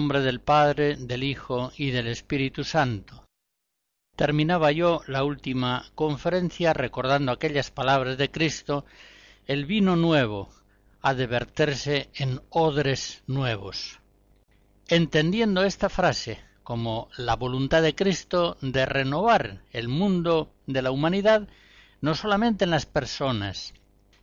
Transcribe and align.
Nombre 0.00 0.22
del 0.22 0.40
Padre, 0.40 0.96
del 0.96 1.22
Hijo 1.22 1.72
y 1.76 1.90
del 1.90 2.06
Espíritu 2.06 2.64
Santo. 2.64 3.26
Terminaba 4.16 4.72
yo 4.72 5.02
la 5.06 5.24
última 5.24 5.84
conferencia 5.94 6.72
recordando 6.72 7.32
aquellas 7.32 7.70
palabras 7.70 8.16
de 8.16 8.30
Cristo, 8.30 8.86
el 9.46 9.66
vino 9.66 9.96
nuevo 9.96 10.48
ha 11.02 11.12
de 11.12 11.26
verterse 11.26 12.08
en 12.14 12.40
odres 12.48 13.22
nuevos. 13.26 14.00
Entendiendo 14.88 15.64
esta 15.64 15.90
frase 15.90 16.40
como 16.62 17.10
la 17.18 17.36
voluntad 17.36 17.82
de 17.82 17.94
Cristo 17.94 18.56
de 18.62 18.86
renovar 18.86 19.60
el 19.70 19.88
mundo 19.88 20.50
de 20.66 20.80
la 20.80 20.92
humanidad, 20.92 21.46
no 22.00 22.14
solamente 22.14 22.64
en 22.64 22.70
las 22.70 22.86
personas, 22.86 23.74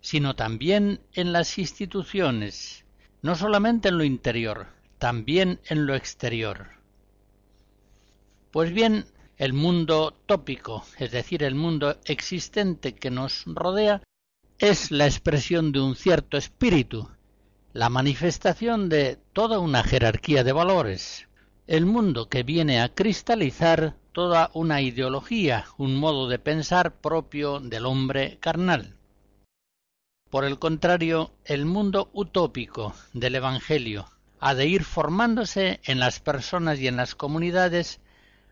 sino 0.02 0.36
también 0.36 1.02
en 1.14 1.34
las 1.34 1.60
instituciones, 1.60 2.84
no 3.22 3.36
solamente 3.36 3.90
en 3.90 4.00
lo 4.00 4.04
interior, 4.04 4.76
también 5.00 5.60
en 5.70 5.86
lo 5.86 5.96
exterior. 5.96 6.70
Pues 8.52 8.74
bien, 8.74 9.06
el 9.38 9.54
mundo 9.54 10.16
tópico, 10.26 10.84
es 10.98 11.12
decir, 11.12 11.44
el 11.44 11.56
mundo 11.56 11.98
existente 12.06 12.96
que 12.96 13.12
nos 13.12 13.44
rodea, 13.46 14.02
es 14.58 14.90
la 14.90 15.06
expresión 15.06 15.72
de 15.72 15.82
un 15.82 15.96
cierto 15.96 16.38
espíritu, 16.38 17.10
la 17.74 17.90
manifestación 17.90 18.90
de 18.90 19.20
toda 19.34 19.60
una 19.60 19.84
jerarquía 19.84 20.44
de 20.44 20.54
valores, 20.54 21.28
el 21.68 21.86
mundo 21.86 22.30
que 22.30 22.42
viene 22.42 22.82
a 22.82 22.90
cristalizar 22.90 23.96
toda 24.14 24.50
una 24.54 24.82
ideología, 24.82 25.66
un 25.78 25.96
modo 25.96 26.28
de 26.28 26.40
pensar 26.40 26.96
propio 26.96 27.60
del 27.60 27.86
hombre 27.86 28.40
carnal. 28.40 28.96
Por 30.32 30.44
el 30.44 30.58
contrario, 30.58 31.32
el 31.46 31.66
mundo 31.66 32.10
utópico 32.14 32.96
del 33.14 33.36
Evangelio, 33.36 34.10
ha 34.40 34.54
de 34.56 34.68
ir 34.68 34.84
formándose 34.84 35.80
en 35.84 36.00
las 36.00 36.20
personas 36.20 36.80
y 36.80 36.88
en 36.88 36.98
las 36.98 37.16
comunidades 37.16 38.00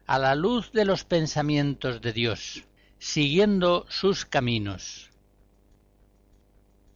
a 0.07 0.19
la 0.19 0.35
luz 0.35 0.71
de 0.71 0.85
los 0.85 1.03
pensamientos 1.03 2.01
de 2.01 2.13
Dios, 2.13 2.63
siguiendo 2.99 3.85
sus 3.89 4.25
caminos. 4.25 5.09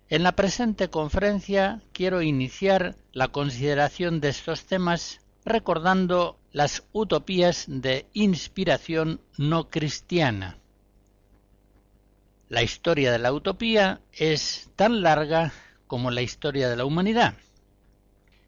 En 0.09 0.23
la 0.23 0.31
presente 0.31 0.89
conferencia 0.89 1.81
quiero 1.93 2.21
iniciar 2.21 2.95
la 3.13 3.27
consideración 3.27 4.21
de 4.21 4.29
estos 4.29 4.65
temas 4.65 5.21
recordando 5.45 6.39
las 6.51 6.83
utopías 6.91 7.65
de 7.67 8.07
inspiración 8.13 9.21
no 9.37 9.69
cristiana. 9.69 10.57
La 12.47 12.63
historia 12.63 13.11
de 13.11 13.19
la 13.19 13.31
utopía 13.31 14.01
es 14.11 14.71
tan 14.75 15.03
larga 15.03 15.53
como 15.85 16.09
la 16.09 16.23
historia 16.23 16.69
de 16.69 16.75
la 16.75 16.85
humanidad 16.85 17.35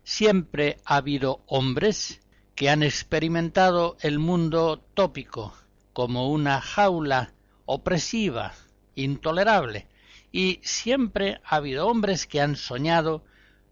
siempre 0.03 0.79
ha 0.85 0.97
habido 0.97 1.43
hombres 1.47 2.21
que 2.55 2.69
han 2.69 2.83
experimentado 2.83 3.97
el 4.01 4.19
mundo 4.19 4.83
tópico 4.93 5.53
como 5.93 6.29
una 6.29 6.61
jaula 6.61 7.33
opresiva, 7.65 8.53
intolerable, 8.95 9.87
y 10.31 10.59
siempre 10.63 11.41
ha 11.43 11.57
habido 11.57 11.87
hombres 11.87 12.27
que 12.27 12.41
han 12.41 12.55
soñado 12.55 13.23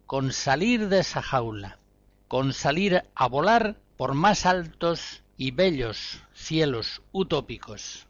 con 0.06 0.32
salir 0.32 0.88
de 0.88 1.00
esa 1.00 1.22
jaula, 1.22 1.78
con 2.28 2.52
salir 2.52 3.04
a 3.14 3.28
volar 3.28 3.80
por 3.96 4.14
más 4.14 4.46
altos 4.46 5.22
y 5.36 5.52
bellos 5.52 6.22
cielos 6.34 7.02
utópicos. 7.12 8.06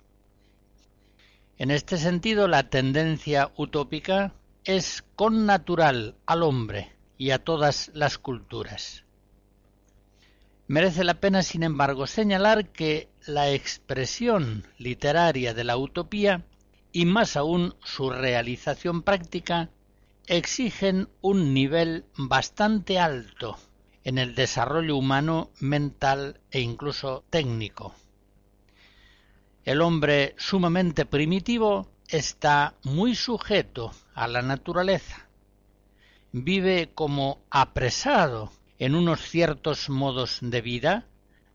En 1.59 1.71
este 1.71 1.99
sentido, 1.99 2.49
la 2.49 2.71
tendencia 2.71 3.53
utópica 3.57 4.33
es 4.65 5.05
connatural 5.15 6.17
al 6.27 6.43
hombre, 6.43 6.97
y 7.21 7.33
a 7.33 7.39
todas 7.45 7.91
las 7.93 8.17
culturas. 8.17 9.05
Merece 10.69 11.05
la 11.05 11.21
pena, 11.21 11.43
sin 11.43 11.63
embargo, 11.63 12.07
señalar 12.07 12.71
que 12.71 13.11
la 13.27 13.51
expresión 13.51 14.67
literaria 14.79 15.53
de 15.53 15.65
la 15.65 15.77
utopía, 15.77 16.47
y 16.93 17.05
más 17.05 17.37
aún 17.37 17.75
su 17.85 18.09
realización 18.09 19.03
práctica, 19.03 19.69
exigen 20.29 21.11
un 21.21 21.53
nivel 21.53 22.07
bastante 22.17 22.99
alto 22.99 23.59
en 24.03 24.17
el 24.17 24.35
desarrollo 24.35 24.97
humano, 24.97 25.51
mental 25.61 26.41
e 26.51 26.61
incluso 26.61 27.23
técnico. 27.29 27.95
El 29.67 29.83
hombre 29.83 30.35
sumamente 30.39 31.05
primitivo 31.05 31.87
está 32.09 32.77
muy 32.83 33.15
sujeto 33.15 33.93
a 34.15 34.27
la 34.27 34.41
naturaleza, 34.41 35.29
vive 36.33 36.91
como 36.95 37.41
apresado 37.51 38.53
en 38.79 38.95
unos 38.95 39.21
ciertos 39.21 39.89
modos 39.91 40.39
de 40.41 40.61
vida 40.61 41.07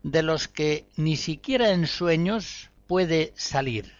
de 0.02 0.22
los 0.22 0.48
que 0.48 0.86
ni 0.96 1.16
siquiera 1.16 1.70
en 1.70 1.86
sueños 1.86 2.70
puede 2.86 3.32
salir. 3.36 3.92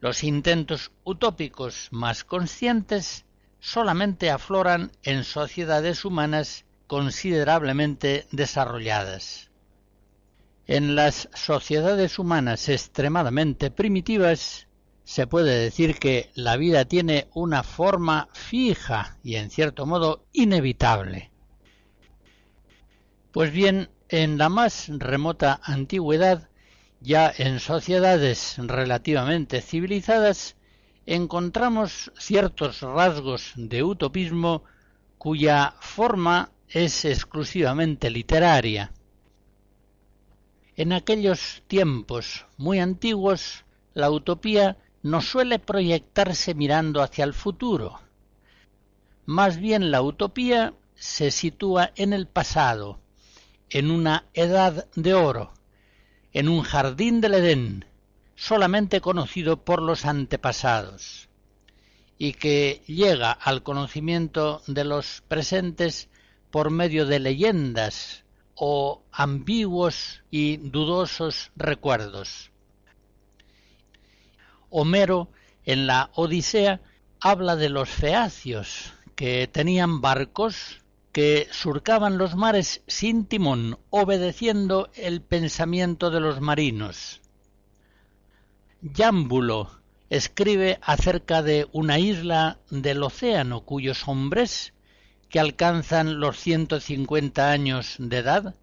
Los 0.00 0.24
intentos 0.24 0.92
utópicos 1.04 1.88
más 1.90 2.24
conscientes 2.24 3.24
solamente 3.60 4.30
afloran 4.30 4.92
en 5.02 5.24
sociedades 5.24 6.04
humanas 6.04 6.64
considerablemente 6.86 8.26
desarrolladas. 8.32 9.50
En 10.66 10.94
las 10.94 11.28
sociedades 11.34 12.18
humanas 12.18 12.68
extremadamente 12.68 13.70
primitivas, 13.70 14.68
se 15.04 15.26
puede 15.26 15.58
decir 15.58 15.98
que 15.98 16.30
la 16.34 16.56
vida 16.56 16.84
tiene 16.84 17.28
una 17.34 17.62
forma 17.62 18.28
fija 18.32 19.18
y 19.22 19.36
en 19.36 19.50
cierto 19.50 19.86
modo 19.86 20.24
inevitable. 20.32 21.30
Pues 23.32 23.52
bien, 23.52 23.90
en 24.08 24.38
la 24.38 24.48
más 24.48 24.88
remota 24.88 25.60
antigüedad, 25.62 26.50
ya 27.00 27.32
en 27.36 27.58
sociedades 27.60 28.56
relativamente 28.58 29.60
civilizadas, 29.60 30.56
encontramos 31.06 32.12
ciertos 32.16 32.82
rasgos 32.82 33.52
de 33.56 33.82
utopismo 33.82 34.64
cuya 35.18 35.74
forma 35.80 36.52
es 36.68 37.04
exclusivamente 37.04 38.10
literaria. 38.10 38.92
En 40.76 40.92
aquellos 40.92 41.62
tiempos 41.66 42.46
muy 42.56 42.80
antiguos, 42.80 43.64
la 43.94 44.10
utopía 44.10 44.78
no 45.02 45.20
suele 45.20 45.58
proyectarse 45.58 46.54
mirando 46.54 47.02
hacia 47.02 47.24
el 47.24 47.34
futuro. 47.34 48.00
Más 49.26 49.58
bien 49.58 49.90
la 49.90 50.02
utopía 50.02 50.74
se 50.94 51.30
sitúa 51.30 51.92
en 51.96 52.12
el 52.12 52.26
pasado, 52.26 53.00
en 53.70 53.90
una 53.90 54.26
edad 54.34 54.86
de 54.94 55.14
oro, 55.14 55.52
en 56.32 56.48
un 56.48 56.62
jardín 56.62 57.20
del 57.20 57.34
Edén, 57.34 57.84
solamente 58.36 59.00
conocido 59.00 59.64
por 59.64 59.82
los 59.82 60.04
antepasados 60.04 61.28
y 62.18 62.34
que 62.34 62.82
llega 62.86 63.32
al 63.32 63.64
conocimiento 63.64 64.62
de 64.68 64.84
los 64.84 65.22
presentes 65.26 66.08
por 66.52 66.70
medio 66.70 67.04
de 67.06 67.18
leyendas 67.18 68.24
o 68.54 69.02
ambiguos 69.10 70.22
y 70.30 70.58
dudosos 70.58 71.50
recuerdos. 71.56 72.51
Homero 74.72 75.30
en 75.64 75.86
la 75.86 76.10
Odisea 76.14 76.80
habla 77.20 77.56
de 77.56 77.68
los 77.68 77.90
feacios, 77.90 78.94
que 79.14 79.46
tenían 79.46 80.00
barcos 80.00 80.80
que 81.12 81.46
surcaban 81.50 82.16
los 82.16 82.34
mares 82.36 82.82
sin 82.86 83.26
timón, 83.26 83.78
obedeciendo 83.90 84.90
el 84.94 85.20
pensamiento 85.20 86.10
de 86.10 86.20
los 86.20 86.40
marinos. 86.40 87.20
Yámbulo 88.80 89.70
escribe 90.08 90.78
acerca 90.82 91.42
de 91.42 91.68
una 91.72 91.98
isla 91.98 92.58
del 92.70 93.02
océano 93.02 93.60
cuyos 93.60 94.08
hombres, 94.08 94.72
que 95.28 95.38
alcanzan 95.38 96.18
los 96.18 96.40
150 96.40 97.50
años 97.50 97.96
de 97.98 98.18
edad, 98.18 98.54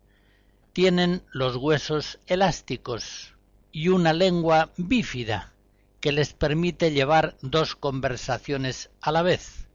tienen 0.74 1.22
los 1.32 1.56
huesos 1.56 2.20
elásticos 2.26 3.36
y 3.72 3.90
una 3.90 4.14
lengua 4.14 4.72
bífida 4.76 5.54
que 6.00 6.12
les 6.12 6.34
permite 6.34 6.92
llevar 6.92 7.36
dos 7.42 7.76
conversaciones 7.76 8.90
a 9.02 9.12
la 9.12 9.22
vez. 9.22 9.68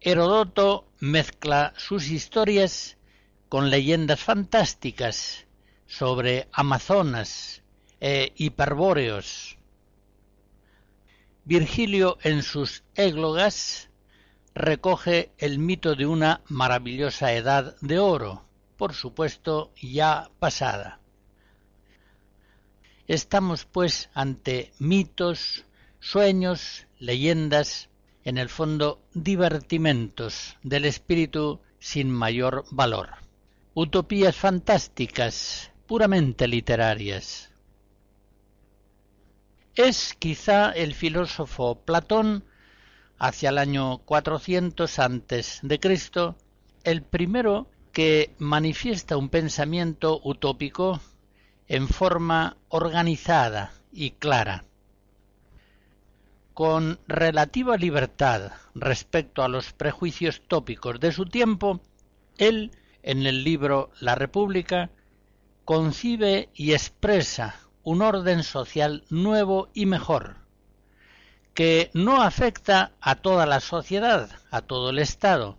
Herodoto 0.00 0.86
mezcla 1.00 1.72
sus 1.76 2.10
historias 2.10 2.96
con 3.48 3.70
leyendas 3.70 4.20
fantásticas 4.20 5.46
sobre 5.86 6.48
Amazonas 6.52 7.62
e 8.00 8.32
hiperbóreos. 8.36 9.56
Virgilio 11.44 12.18
en 12.22 12.42
sus 12.42 12.84
églogas 12.94 13.90
recoge 14.54 15.30
el 15.38 15.58
mito 15.58 15.94
de 15.94 16.06
una 16.06 16.42
maravillosa 16.48 17.32
edad 17.32 17.76
de 17.80 17.98
oro, 17.98 18.44
por 18.76 18.94
supuesto 18.94 19.72
ya 19.80 20.30
pasada. 20.38 21.00
Estamos 23.06 23.66
pues 23.66 24.08
ante 24.14 24.72
mitos, 24.78 25.66
sueños, 26.00 26.86
leyendas, 26.98 27.90
en 28.24 28.38
el 28.38 28.48
fondo 28.48 29.02
divertimentos 29.12 30.56
del 30.62 30.86
espíritu 30.86 31.60
sin 31.78 32.10
mayor 32.10 32.64
valor. 32.70 33.10
Utopías 33.74 34.36
fantásticas, 34.36 35.70
puramente 35.86 36.48
literarias. 36.48 37.50
Es 39.74 40.14
quizá 40.18 40.70
el 40.70 40.94
filósofo 40.94 41.74
Platón, 41.84 42.44
hacia 43.18 43.50
el 43.50 43.58
año 43.58 43.98
400 43.98 44.98
antes 44.98 45.58
de 45.62 45.78
Cristo, 45.78 46.36
el 46.84 47.02
primero 47.02 47.68
que 47.92 48.34
manifiesta 48.38 49.18
un 49.18 49.28
pensamiento 49.28 50.20
utópico 50.24 51.00
en 51.68 51.88
forma 51.88 52.56
organizada 52.68 53.72
y 53.92 54.10
clara. 54.10 54.64
Con 56.52 56.98
relativa 57.08 57.76
libertad 57.76 58.52
respecto 58.74 59.42
a 59.42 59.48
los 59.48 59.72
prejuicios 59.72 60.42
tópicos 60.46 61.00
de 61.00 61.12
su 61.12 61.26
tiempo, 61.26 61.80
él, 62.38 62.70
en 63.02 63.26
el 63.26 63.44
libro 63.44 63.90
La 64.00 64.14
República, 64.14 64.90
concibe 65.64 66.50
y 66.54 66.72
expresa 66.72 67.56
un 67.82 68.02
orden 68.02 68.42
social 68.42 69.04
nuevo 69.10 69.68
y 69.74 69.86
mejor, 69.86 70.36
que 71.54 71.90
no 71.94 72.22
afecta 72.22 72.92
a 73.00 73.16
toda 73.16 73.46
la 73.46 73.60
sociedad, 73.60 74.30
a 74.50 74.62
todo 74.62 74.90
el 74.90 74.98
Estado, 74.98 75.58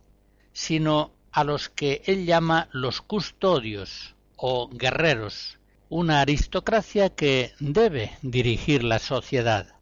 sino 0.54 1.12
a 1.32 1.44
los 1.44 1.70
que 1.70 2.02
él 2.06 2.26
llama 2.26 2.70
los 2.72 3.02
custodios 3.02 4.16
o 4.38 4.70
guerreros, 4.70 5.60
una 5.90 6.22
aristocracia 6.22 7.10
que 7.10 7.54
debe 7.60 8.18
dirigir 8.22 8.84
la 8.84 9.00
sociedad. 9.00 9.76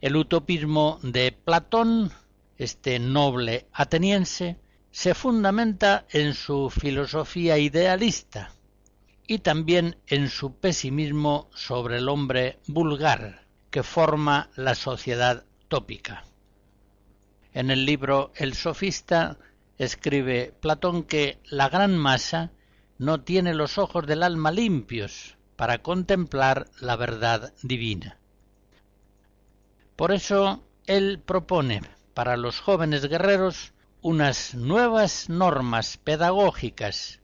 El 0.00 0.16
utopismo 0.16 1.00
de 1.02 1.32
Platón, 1.32 2.12
este 2.56 2.98
noble 2.98 3.66
ateniense, 3.72 4.58
se 4.90 5.14
fundamenta 5.14 6.06
en 6.10 6.34
su 6.34 6.70
filosofía 6.70 7.58
idealista 7.58 8.52
y 9.26 9.40
también 9.40 9.96
en 10.06 10.28
su 10.28 10.54
pesimismo 10.54 11.50
sobre 11.54 11.98
el 11.98 12.08
hombre 12.08 12.58
vulgar 12.66 13.46
que 13.70 13.82
forma 13.82 14.50
la 14.56 14.74
sociedad 14.74 15.44
tópica. 15.68 16.24
En 17.52 17.70
el 17.70 17.84
libro 17.84 18.32
El 18.36 18.54
sofista 18.54 19.36
escribe 19.78 20.54
Platón 20.60 21.02
que 21.02 21.38
la 21.50 21.68
gran 21.68 21.98
masa 21.98 22.52
no 22.98 23.22
tiene 23.22 23.54
los 23.54 23.78
ojos 23.78 24.06
del 24.06 24.22
alma 24.22 24.50
limpios 24.50 25.36
para 25.56 25.78
contemplar 25.78 26.68
la 26.80 26.96
verdad 26.96 27.52
divina. 27.62 28.18
Por 29.96 30.12
eso 30.12 30.64
él 30.86 31.20
propone 31.24 31.82
para 32.14 32.36
los 32.36 32.60
jóvenes 32.60 33.08
guerreros 33.08 33.72
unas 34.00 34.54
nuevas 34.54 35.28
normas 35.28 35.96
pedagógicas 35.96 37.20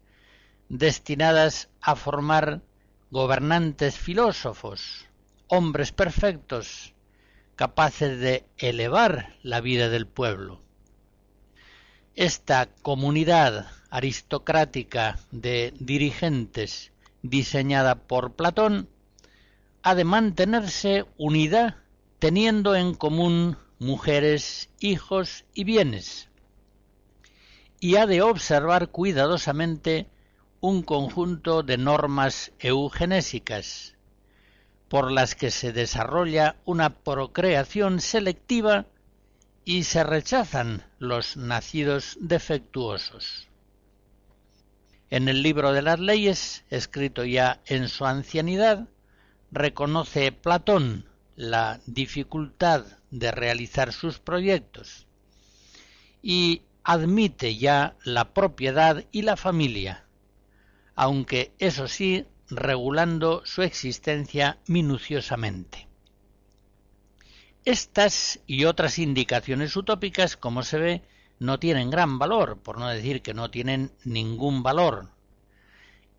destinadas 0.68 1.68
a 1.80 1.94
formar 1.94 2.62
gobernantes 3.10 3.98
filósofos, 3.98 5.06
hombres 5.46 5.92
perfectos, 5.92 6.94
capaces 7.54 8.18
de 8.18 8.44
elevar 8.58 9.36
la 9.42 9.60
vida 9.60 9.88
del 9.88 10.06
pueblo. 10.06 10.60
Esta 12.16 12.66
comunidad 12.82 13.68
aristocrática 13.94 15.20
de 15.30 15.72
dirigentes 15.78 16.90
diseñada 17.22 17.94
por 17.94 18.32
Platón 18.32 18.88
ha 19.84 19.94
de 19.94 20.02
mantenerse 20.02 21.04
unida 21.16 21.80
teniendo 22.18 22.74
en 22.74 22.94
común 22.94 23.56
mujeres, 23.78 24.68
hijos 24.80 25.44
y 25.54 25.62
bienes, 25.62 26.28
y 27.78 27.94
ha 27.94 28.06
de 28.06 28.20
observar 28.20 28.88
cuidadosamente 28.88 30.08
un 30.60 30.82
conjunto 30.82 31.62
de 31.62 31.78
normas 31.78 32.50
eugenésicas, 32.58 33.94
por 34.88 35.12
las 35.12 35.36
que 35.36 35.52
se 35.52 35.72
desarrolla 35.72 36.56
una 36.64 36.90
procreación 36.90 38.00
selectiva 38.00 38.86
y 39.64 39.84
se 39.84 40.02
rechazan 40.02 40.82
los 40.98 41.36
nacidos 41.36 42.18
defectuosos. 42.20 43.53
En 45.10 45.28
el 45.28 45.42
libro 45.42 45.72
de 45.72 45.82
las 45.82 46.00
leyes, 46.00 46.64
escrito 46.70 47.24
ya 47.24 47.60
en 47.66 47.88
su 47.88 48.06
ancianidad, 48.06 48.88
reconoce 49.50 50.32
Platón 50.32 51.06
la 51.36 51.80
dificultad 51.86 52.84
de 53.10 53.30
realizar 53.30 53.92
sus 53.92 54.18
proyectos 54.18 55.06
y 56.22 56.62
admite 56.82 57.56
ya 57.56 57.96
la 58.04 58.32
propiedad 58.32 59.04
y 59.12 59.22
la 59.22 59.36
familia, 59.36 60.04
aunque 60.94 61.52
eso 61.58 61.88
sí 61.88 62.26
regulando 62.48 63.42
su 63.44 63.62
existencia 63.62 64.58
minuciosamente. 64.66 65.88
Estas 67.64 68.40
y 68.46 68.64
otras 68.64 68.98
indicaciones 68.98 69.76
utópicas, 69.76 70.36
como 70.36 70.62
se 70.62 70.78
ve, 70.78 71.02
no 71.38 71.58
tienen 71.58 71.90
gran 71.90 72.18
valor, 72.18 72.58
por 72.58 72.78
no 72.78 72.88
decir 72.88 73.22
que 73.22 73.34
no 73.34 73.50
tienen 73.50 73.92
ningún 74.04 74.62
valor, 74.62 75.10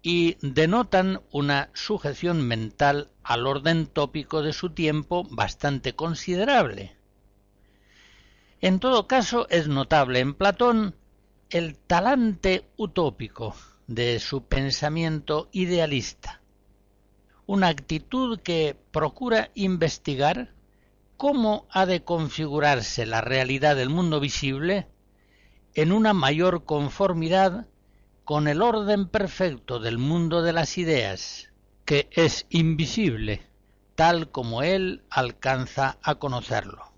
y 0.02 0.38
denotan 0.42 1.22
una 1.32 1.70
sujeción 1.74 2.48
mental 2.48 3.10
al 3.24 3.48
orden 3.48 3.88
tópico 3.88 4.44
de 4.44 4.54
su 4.54 4.70
tiempo 4.70 5.24
bastante 5.32 5.96
considerable. 5.96 6.96
En 8.62 8.80
todo 8.80 9.08
caso, 9.08 9.48
es 9.50 9.68
notable 9.68 10.20
en 10.20 10.34
Platón 10.34 10.96
el 11.50 11.76
talante 11.78 12.68
utópico 12.78 13.56
de 13.88 14.20
su 14.20 14.44
pensamiento 14.46 15.50
idealista, 15.52 16.42
una 17.46 17.68
actitud 17.68 18.40
que 18.40 18.76
procura 18.92 19.52
investigar 19.54 20.54
cómo 21.18 21.68
ha 21.70 21.86
de 21.86 22.04
configurarse 22.04 23.06
la 23.06 23.22
realidad 23.22 23.76
del 23.76 23.90
mundo 23.90 24.20
visible 24.20 24.88
en 25.76 25.92
una 25.92 26.14
mayor 26.14 26.64
conformidad 26.64 27.68
con 28.24 28.48
el 28.48 28.62
orden 28.62 29.10
perfecto 29.10 29.80
del 29.80 29.98
mundo 29.98 30.42
de 30.42 30.54
las 30.54 30.78
ideas, 30.78 31.52
que 31.84 32.08
es 32.12 32.48
invisible, 32.50 33.42
tal 33.96 34.32
como 34.32 34.64
él 34.64 35.04
alcanza 35.10 35.98
a 36.02 36.16
conocerlo. 36.16 36.94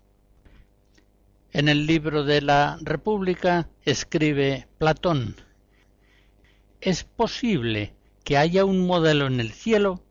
En 1.50 1.68
el 1.68 1.86
libro 1.86 2.22
de 2.22 2.40
la 2.40 2.78
República 2.80 3.68
escribe 3.84 4.68
Platón, 4.78 5.34
es 6.80 7.02
posible 7.02 7.94
que 8.22 8.36
haya 8.36 8.64
un 8.64 8.86
modelo 8.86 9.26
en 9.26 9.40
el 9.40 9.50
cielo 9.50 10.04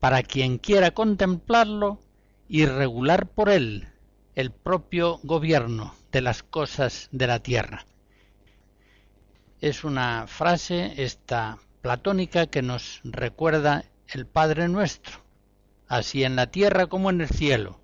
para 0.00 0.22
quien 0.22 0.56
quiera 0.56 0.92
contemplarlo 0.92 2.00
y 2.48 2.64
regular 2.64 3.28
por 3.28 3.50
él 3.50 3.88
el 4.34 4.52
propio 4.52 5.20
gobierno 5.22 5.94
de 6.12 6.22
las 6.22 6.42
cosas 6.42 7.10
de 7.12 7.26
la 7.26 7.40
tierra. 7.40 7.84
Es 9.60 9.84
una 9.84 10.26
frase 10.26 11.02
esta 11.02 11.58
platónica 11.80 12.46
que 12.46 12.62
nos 12.62 13.00
recuerda 13.04 13.84
el 14.08 14.26
Padre 14.26 14.68
nuestro, 14.68 15.24
así 15.88 16.24
en 16.24 16.36
la 16.36 16.48
tierra 16.48 16.86
como 16.86 17.10
en 17.10 17.22
el 17.22 17.28
cielo. 17.28 17.80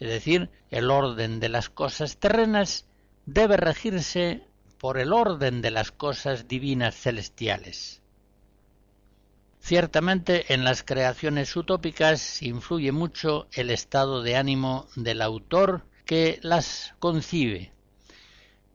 Es 0.00 0.08
decir, 0.08 0.50
el 0.70 0.90
orden 0.90 1.40
de 1.40 1.48
las 1.48 1.68
cosas 1.68 2.16
terrenas 2.16 2.86
debe 3.26 3.56
regirse 3.56 4.42
por 4.78 4.98
el 4.98 5.12
orden 5.12 5.62
de 5.62 5.70
las 5.70 5.92
cosas 5.92 6.48
divinas 6.48 6.96
celestiales. 6.96 8.02
Ciertamente 9.60 10.52
en 10.54 10.64
las 10.64 10.82
creaciones 10.82 11.54
utópicas 11.54 12.42
influye 12.42 12.90
mucho 12.90 13.46
el 13.52 13.70
estado 13.70 14.22
de 14.22 14.36
ánimo 14.36 14.88
del 14.96 15.22
autor 15.22 15.86
que 16.04 16.40
las 16.42 16.94
concibe. 16.98 17.72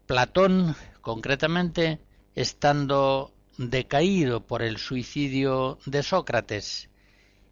Platón, 0.05 0.77
concretamente, 1.07 2.01
estando 2.35 3.31
decaído 3.57 4.45
por 4.45 4.61
el 4.61 4.75
suicidio 4.75 5.79
de 5.85 6.03
Sócrates 6.03 6.89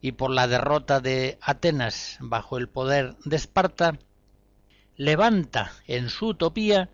y 0.02 0.12
por 0.12 0.32
la 0.32 0.50
derrota 0.50 1.00
de 1.00 1.38
Atenas 1.40 2.18
bajo 2.20 2.58
el 2.58 2.68
poder 2.68 3.16
de 3.24 3.38
Esparta, 3.38 3.98
levanta 4.98 5.72
en 5.88 6.10
su 6.10 6.28
utopía 6.28 6.90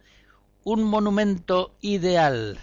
un 0.63 0.84
monumento 0.84 1.74
ideal 1.82 2.60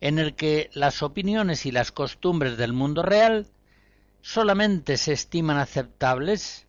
en 0.00 0.18
el 0.18 0.34
que 0.34 0.70
las 0.72 1.02
opiniones 1.02 1.66
y 1.66 1.70
las 1.70 1.92
costumbres 1.92 2.56
del 2.56 2.72
mundo 2.72 3.02
real 3.02 3.46
solamente 4.22 4.96
se 4.96 5.12
estiman 5.12 5.58
aceptables 5.58 6.66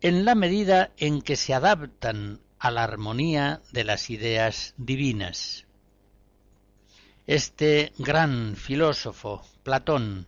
en 0.00 0.24
la 0.24 0.34
medida 0.34 0.90
en 0.96 1.22
que 1.22 1.36
se 1.36 1.54
adaptan 1.54 2.40
a 2.58 2.72
la 2.72 2.82
armonía 2.82 3.62
de 3.70 3.84
las 3.84 4.10
ideas 4.10 4.74
divinas. 4.76 5.64
Este 7.32 7.94
gran 7.96 8.56
filósofo, 8.56 9.40
Platón, 9.62 10.26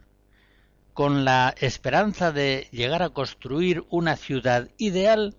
con 0.95 1.27
la 1.27 1.55
esperanza 1.59 2.33
de 2.33 2.67
llegar 2.73 3.03
a 3.03 3.11
construir 3.11 3.85
una 3.91 4.17
ciudad 4.17 4.71
ideal, 4.79 5.37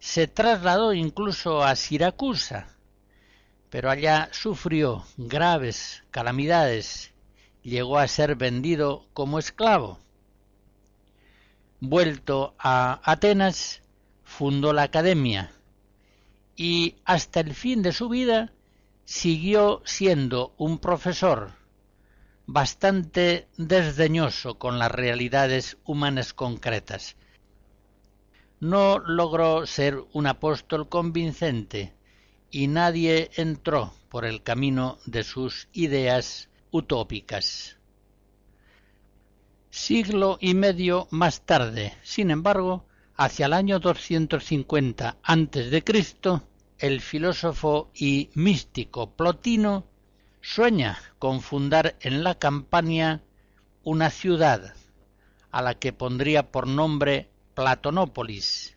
se 0.00 0.26
trasladó 0.26 0.92
incluso 0.92 1.62
a 1.62 1.76
Siracusa, 1.76 2.66
pero 3.70 3.90
allá 3.90 4.28
sufrió 4.32 5.04
graves 5.16 6.02
calamidades, 6.10 7.12
llegó 7.62 7.96
a 7.98 8.08
ser 8.08 8.34
vendido 8.34 9.06
como 9.12 9.38
esclavo. 9.38 10.00
Vuelto 11.78 12.56
a 12.58 13.00
Atenas, 13.04 13.82
fundó 14.24 14.72
la 14.72 14.82
academia 14.82 15.52
y 16.56 16.96
hasta 17.04 17.38
el 17.38 17.54
fin 17.54 17.82
de 17.82 17.92
su 17.92 18.08
vida 18.08 18.52
siguió 19.04 19.82
siendo 19.84 20.54
un 20.56 20.78
profesor 20.78 21.52
bastante 22.46 23.48
desdeñoso 23.56 24.58
con 24.58 24.78
las 24.78 24.90
realidades 24.90 25.78
humanas 25.84 26.34
concretas. 26.34 27.16
No 28.60 28.98
logró 28.98 29.66
ser 29.66 30.02
un 30.12 30.26
apóstol 30.26 30.88
convincente 30.88 31.94
y 32.50 32.68
nadie 32.68 33.30
entró 33.34 33.94
por 34.08 34.24
el 34.24 34.42
camino 34.42 34.98
de 35.06 35.24
sus 35.24 35.68
ideas 35.72 36.48
utópicas. 36.70 37.78
Siglo 39.70 40.36
y 40.40 40.54
medio 40.54 41.08
más 41.10 41.40
tarde, 41.46 41.94
sin 42.02 42.30
embargo, 42.30 42.84
hacia 43.16 43.46
el 43.46 43.54
año 43.54 43.78
250 43.78 45.16
antes 45.22 45.70
de 45.70 45.82
Cristo, 45.82 46.42
el 46.82 47.00
filósofo 47.00 47.92
y 47.94 48.28
místico 48.34 49.14
Plotino 49.14 49.86
sueña 50.40 50.98
con 51.20 51.40
fundar 51.40 51.94
en 52.00 52.24
la 52.24 52.34
Campania 52.34 53.22
una 53.84 54.10
ciudad 54.10 54.74
a 55.52 55.62
la 55.62 55.74
que 55.74 55.92
pondría 55.92 56.50
por 56.50 56.66
nombre 56.66 57.30
Platonópolis, 57.54 58.76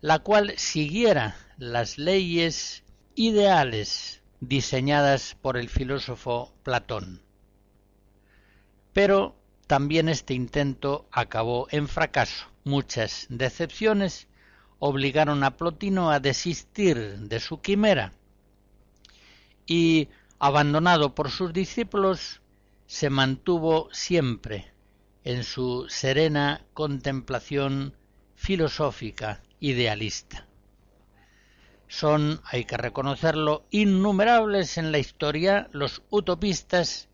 la 0.00 0.18
cual 0.18 0.54
siguiera 0.56 1.36
las 1.56 1.98
leyes 1.98 2.82
ideales 3.14 4.20
diseñadas 4.40 5.36
por 5.40 5.56
el 5.56 5.68
filósofo 5.68 6.52
Platón. 6.64 7.22
Pero 8.92 9.36
también 9.68 10.08
este 10.08 10.34
intento 10.34 11.06
acabó 11.12 11.68
en 11.70 11.86
fracaso. 11.86 12.46
Muchas 12.64 13.26
decepciones 13.28 14.26
obligaron 14.86 15.44
a 15.44 15.56
Plotino 15.56 16.10
a 16.10 16.20
desistir 16.20 17.16
de 17.20 17.40
su 17.40 17.62
quimera 17.62 18.12
y, 19.64 20.08
abandonado 20.38 21.14
por 21.14 21.30
sus 21.30 21.54
discípulos, 21.54 22.42
se 22.86 23.08
mantuvo 23.08 23.88
siempre 23.92 24.74
en 25.24 25.42
su 25.42 25.86
serena 25.88 26.66
contemplación 26.74 27.96
filosófica 28.34 29.42
idealista. 29.58 30.46
Son, 31.88 32.42
hay 32.44 32.66
que 32.66 32.76
reconocerlo, 32.76 33.64
innumerables 33.70 34.76
en 34.76 34.92
la 34.92 34.98
historia 34.98 35.66
los 35.72 36.02
utopistas 36.10 37.08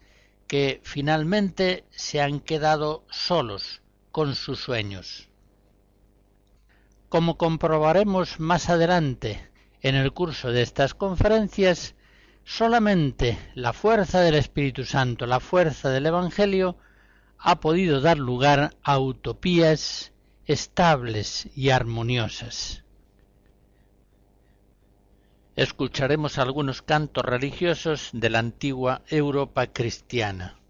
que 0.49 0.81
finalmente 0.83 1.85
se 1.91 2.21
han 2.21 2.41
quedado 2.41 3.05
solos 3.11 3.81
con 4.11 4.35
sus 4.35 4.59
sueños. 4.59 5.30
Como 7.11 7.37
comprobaremos 7.37 8.39
más 8.39 8.71
adelante 8.71 9.51
en 9.83 9.97
el 9.97 10.13
curso 10.13 10.53
de 10.53 10.63
estas 10.63 10.95
conferencias, 10.95 11.97
solamente 12.45 13.37
la 13.57 13.73
fuerza 13.73 14.21
del 14.21 14.37
Espíritu 14.37 14.85
Santo, 14.85 15.27
la 15.27 15.41
fuerza 15.41 15.91
del 15.91 16.07
Evangelio, 16.07 16.77
ha 17.37 17.59
podido 17.59 18.01
dar 18.01 18.17
lugar 18.17 18.77
a 18.85 19.01
utopías 19.01 20.13
estables 20.47 21.49
y 21.57 21.71
armoniosas. 21.71 22.85
Escucharemos 25.57 26.39
algunos 26.39 26.81
cantos 26.81 27.25
religiosos 27.25 28.11
de 28.13 28.31
la 28.31 28.39
antigua 28.39 29.03
Europa 29.09 29.67
cristiana. 29.67 30.61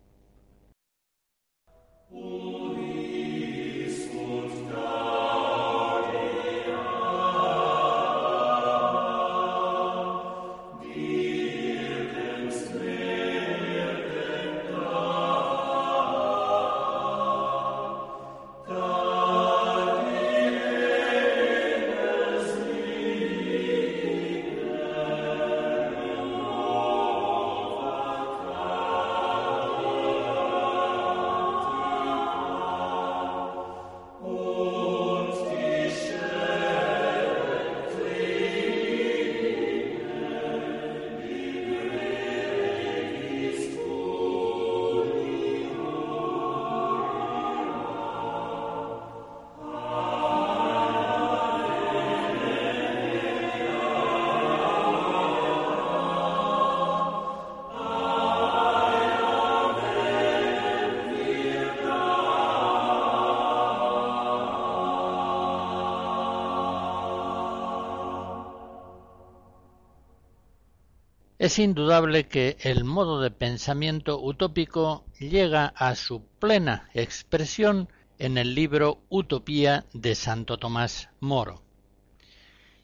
Es 71.41 71.59
indudable 71.59 72.29
que 72.29 72.59
el 72.61 72.85
modo 72.85 73.19
de 73.23 73.31
pensamiento 73.31 74.21
utópico 74.21 75.07
llega 75.19 75.73
a 75.75 75.95
su 75.95 76.23
plena 76.39 76.91
expresión 76.93 77.89
en 78.19 78.37
el 78.37 78.55
libro 78.55 79.01
Utopía 79.09 79.87
de 79.95 80.15
Santo 80.17 80.59
Tomás 80.59 81.09
Moro. 81.19 81.63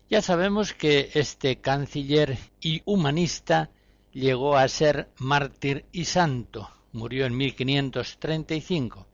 Ya 0.08 0.22
sabemos 0.22 0.72
que 0.72 1.10
este 1.12 1.60
canciller 1.60 2.38
y 2.58 2.80
humanista 2.86 3.68
llegó 4.10 4.56
a 4.56 4.66
ser 4.68 5.10
mártir 5.18 5.84
y 5.92 6.06
santo, 6.06 6.70
murió 6.92 7.26
en 7.26 7.36
1535, 7.36 9.06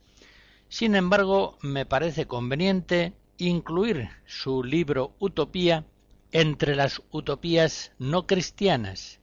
Sin 0.68 0.94
embargo, 0.94 1.58
me 1.62 1.84
parece 1.84 2.28
conveniente 2.28 3.12
incluir 3.38 4.08
su 4.24 4.62
libro 4.62 5.16
Utopía 5.18 5.84
entre 6.30 6.76
las 6.76 7.02
utopías 7.10 7.90
no 7.98 8.28
cristianas, 8.28 9.18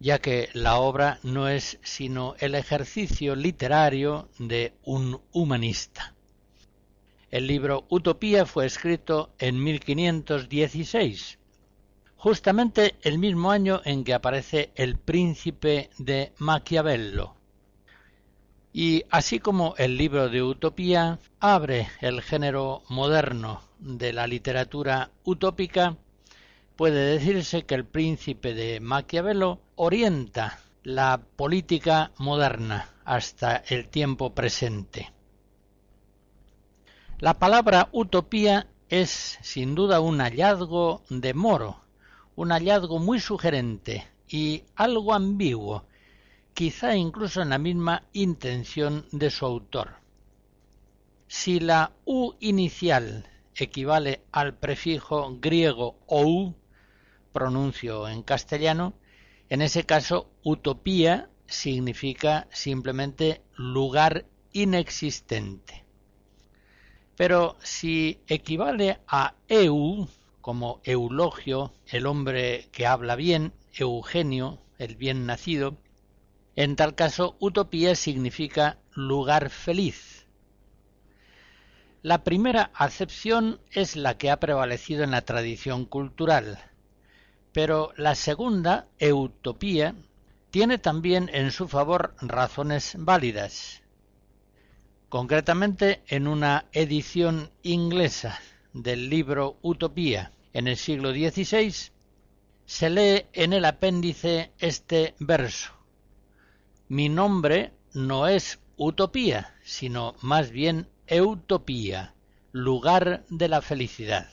ya 0.00 0.18
que 0.18 0.48
la 0.54 0.78
obra 0.78 1.20
no 1.22 1.46
es 1.46 1.78
sino 1.82 2.34
el 2.38 2.54
ejercicio 2.54 3.36
literario 3.36 4.30
de 4.38 4.72
un 4.82 5.20
humanista. 5.30 6.14
El 7.30 7.46
libro 7.46 7.84
Utopía 7.90 8.46
fue 8.46 8.64
escrito 8.64 9.34
en 9.38 9.62
1516, 9.62 11.38
justamente 12.16 12.96
el 13.02 13.18
mismo 13.18 13.50
año 13.50 13.82
en 13.84 14.02
que 14.02 14.14
aparece 14.14 14.72
El 14.74 14.98
príncipe 14.98 15.90
de 15.98 16.32
Maquiavelo. 16.38 17.36
Y 18.72 19.04
así 19.10 19.38
como 19.38 19.74
el 19.76 19.96
libro 19.98 20.30
de 20.30 20.42
Utopía 20.42 21.18
abre 21.40 21.88
el 22.00 22.22
género 22.22 22.82
moderno 22.88 23.60
de 23.78 24.14
la 24.14 24.26
literatura 24.26 25.10
utópica, 25.24 25.98
puede 26.74 27.18
decirse 27.18 27.66
que 27.66 27.74
el 27.74 27.84
príncipe 27.84 28.54
de 28.54 28.80
Maquiavelo 28.80 29.60
orienta 29.82 30.58
la 30.82 31.22
política 31.36 32.12
moderna 32.18 32.90
hasta 33.02 33.56
el 33.56 33.88
tiempo 33.88 34.34
presente. 34.34 35.10
La 37.18 37.38
palabra 37.38 37.88
utopía 37.92 38.66
es 38.90 39.38
sin 39.40 39.74
duda 39.74 40.00
un 40.00 40.20
hallazgo 40.20 41.02
de 41.08 41.32
Moro, 41.32 41.80
un 42.36 42.50
hallazgo 42.50 42.98
muy 42.98 43.20
sugerente 43.20 44.06
y 44.28 44.64
algo 44.76 45.14
ambiguo, 45.14 45.86
quizá 46.52 46.94
incluso 46.94 47.40
en 47.40 47.48
la 47.48 47.58
misma 47.58 48.02
intención 48.12 49.06
de 49.12 49.30
su 49.30 49.46
autor. 49.46 49.94
Si 51.26 51.58
la 51.58 51.92
U 52.04 52.34
inicial 52.40 53.30
equivale 53.54 54.20
al 54.30 54.52
prefijo 54.52 55.38
griego 55.40 55.96
ou, 56.06 56.54
pronuncio 57.32 58.08
en 58.08 58.22
castellano, 58.22 58.92
en 59.50 59.62
ese 59.62 59.84
caso 59.84 60.30
utopía 60.44 61.28
significa 61.46 62.46
simplemente 62.52 63.42
lugar 63.56 64.24
inexistente. 64.52 65.84
Pero 67.16 67.56
si 67.60 68.20
equivale 68.28 69.00
a 69.08 69.34
eu, 69.48 70.08
como 70.40 70.80
eulogio, 70.84 71.74
el 71.86 72.06
hombre 72.06 72.68
que 72.70 72.86
habla 72.86 73.16
bien, 73.16 73.52
Eugenio, 73.74 74.62
el 74.78 74.94
bien 74.94 75.26
nacido, 75.26 75.76
en 76.54 76.76
tal 76.76 76.94
caso 76.94 77.36
utopía 77.40 77.96
significa 77.96 78.78
lugar 78.94 79.50
feliz. 79.50 80.26
La 82.02 82.22
primera 82.22 82.70
acepción 82.72 83.60
es 83.72 83.96
la 83.96 84.16
que 84.16 84.30
ha 84.30 84.40
prevalecido 84.40 85.02
en 85.02 85.10
la 85.10 85.22
tradición 85.22 85.84
cultural, 85.84 86.69
pero 87.52 87.92
la 87.96 88.14
segunda, 88.14 88.88
utopía, 89.12 89.94
tiene 90.50 90.78
también 90.78 91.30
en 91.32 91.50
su 91.50 91.68
favor 91.68 92.14
razones 92.20 92.94
válidas. 92.98 93.82
Concretamente, 95.08 96.02
en 96.06 96.28
una 96.28 96.66
edición 96.72 97.50
inglesa 97.62 98.38
del 98.72 99.10
libro 99.10 99.58
Utopía 99.62 100.32
en 100.52 100.68
el 100.68 100.76
siglo 100.76 101.10
XVI, 101.12 101.74
se 102.66 102.90
lee 102.90 103.26
en 103.32 103.52
el 103.52 103.64
apéndice 103.64 104.52
este 104.58 105.14
verso. 105.18 105.72
Mi 106.88 107.08
nombre 107.08 107.72
no 107.92 108.28
es 108.28 108.60
utopía, 108.76 109.54
sino 109.64 110.14
más 110.22 110.50
bien 110.50 110.88
eutopía, 111.06 112.14
lugar 112.52 113.24
de 113.28 113.48
la 113.48 113.62
felicidad. 113.62 114.28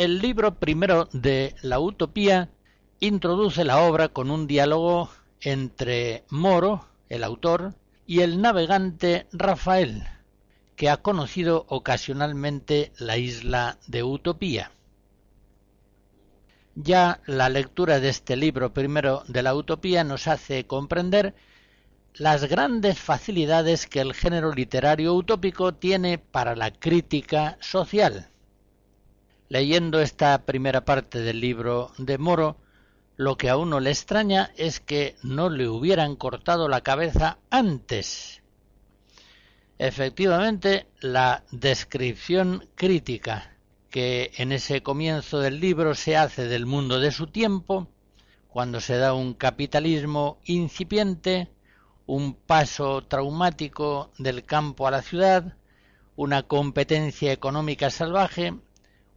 El 0.00 0.20
libro 0.20 0.54
primero 0.54 1.10
de 1.12 1.54
la 1.60 1.78
Utopía 1.78 2.48
introduce 3.00 3.64
la 3.64 3.82
obra 3.82 4.08
con 4.08 4.30
un 4.30 4.46
diálogo 4.46 5.10
entre 5.42 6.24
Moro, 6.30 6.86
el 7.10 7.22
autor, 7.22 7.74
y 8.06 8.20
el 8.20 8.40
navegante 8.40 9.26
Rafael, 9.30 10.04
que 10.74 10.88
ha 10.88 10.96
conocido 11.02 11.66
ocasionalmente 11.68 12.92
la 12.96 13.18
isla 13.18 13.76
de 13.88 14.02
Utopía. 14.02 14.72
Ya 16.76 17.20
la 17.26 17.50
lectura 17.50 18.00
de 18.00 18.08
este 18.08 18.36
libro 18.36 18.72
primero 18.72 19.22
de 19.28 19.42
la 19.42 19.54
Utopía 19.54 20.02
nos 20.02 20.28
hace 20.28 20.66
comprender 20.66 21.34
las 22.14 22.46
grandes 22.46 22.98
facilidades 22.98 23.86
que 23.86 24.00
el 24.00 24.14
género 24.14 24.54
literario 24.54 25.12
utópico 25.12 25.74
tiene 25.74 26.16
para 26.16 26.56
la 26.56 26.70
crítica 26.70 27.58
social. 27.60 28.29
Leyendo 29.50 30.00
esta 30.00 30.46
primera 30.46 30.84
parte 30.84 31.18
del 31.22 31.40
libro 31.40 31.90
de 31.98 32.18
Moro, 32.18 32.56
lo 33.16 33.36
que 33.36 33.48
a 33.48 33.56
uno 33.56 33.80
le 33.80 33.90
extraña 33.90 34.52
es 34.56 34.78
que 34.78 35.16
no 35.24 35.50
le 35.50 35.66
hubieran 35.68 36.14
cortado 36.14 36.68
la 36.68 36.82
cabeza 36.82 37.38
antes. 37.50 38.44
Efectivamente, 39.76 40.86
la 41.00 41.42
descripción 41.50 42.68
crítica 42.76 43.56
que 43.90 44.30
en 44.36 44.52
ese 44.52 44.84
comienzo 44.84 45.40
del 45.40 45.58
libro 45.58 45.96
se 45.96 46.16
hace 46.16 46.44
del 46.44 46.64
mundo 46.64 47.00
de 47.00 47.10
su 47.10 47.26
tiempo, 47.26 47.88
cuando 48.50 48.80
se 48.80 48.98
da 48.98 49.14
un 49.14 49.34
capitalismo 49.34 50.38
incipiente, 50.44 51.50
un 52.06 52.34
paso 52.34 53.02
traumático 53.02 54.12
del 54.16 54.44
campo 54.44 54.86
a 54.86 54.92
la 54.92 55.02
ciudad, 55.02 55.56
una 56.14 56.44
competencia 56.44 57.32
económica 57.32 57.90
salvaje, 57.90 58.54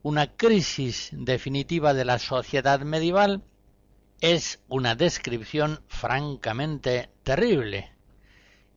una 0.03 0.35
crisis 0.35 1.09
definitiva 1.13 1.93
de 1.93 2.05
la 2.05 2.19
sociedad 2.19 2.81
medieval, 2.81 3.41
es 4.19 4.59
una 4.67 4.95
descripción 4.95 5.81
francamente 5.87 7.09
terrible 7.23 7.93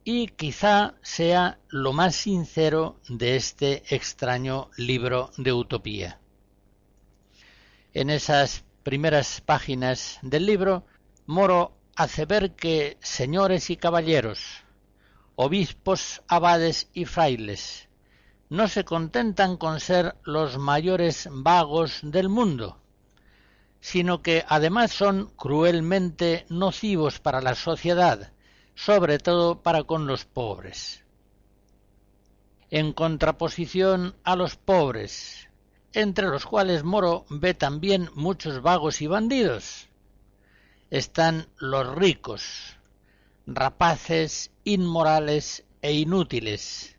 y 0.04 0.28
quizá 0.28 0.94
sea 1.02 1.58
lo 1.68 1.92
más 1.92 2.14
sincero 2.14 3.00
de 3.08 3.34
este 3.34 3.82
extraño 3.92 4.70
libro 4.76 5.32
de 5.36 5.52
utopía. 5.52 6.20
En 7.92 8.10
esas 8.10 8.64
primeras 8.84 9.40
páginas 9.40 10.20
del 10.22 10.46
libro, 10.46 10.86
Moro 11.26 11.76
hace 11.96 12.24
ver 12.24 12.54
que 12.54 12.98
señores 13.00 13.68
y 13.70 13.76
caballeros, 13.76 14.62
obispos, 15.34 16.22
abades 16.28 16.88
y 16.92 17.04
frailes, 17.04 17.88
no 18.48 18.68
se 18.68 18.84
contentan 18.84 19.56
con 19.56 19.80
ser 19.80 20.16
los 20.22 20.58
mayores 20.58 21.28
vagos 21.30 22.00
del 22.02 22.28
mundo, 22.28 22.78
sino 23.80 24.22
que 24.22 24.44
además 24.48 24.92
son 24.92 25.32
cruelmente 25.36 26.46
nocivos 26.48 27.18
para 27.18 27.40
la 27.40 27.54
sociedad, 27.54 28.32
sobre 28.74 29.18
todo 29.18 29.62
para 29.62 29.84
con 29.84 30.06
los 30.06 30.24
pobres. 30.24 31.04
En 32.70 32.92
contraposición 32.92 34.14
a 34.22 34.36
los 34.36 34.56
pobres, 34.56 35.48
entre 35.92 36.26
los 36.26 36.46
cuales 36.46 36.84
Moro 36.84 37.24
ve 37.30 37.54
también 37.54 38.10
muchos 38.14 38.60
vagos 38.60 39.00
y 39.02 39.06
bandidos, 39.06 39.88
están 40.90 41.48
los 41.58 41.94
ricos, 41.94 42.76
rapaces, 43.46 44.50
inmorales 44.64 45.64
e 45.80 45.92
inútiles, 45.92 46.95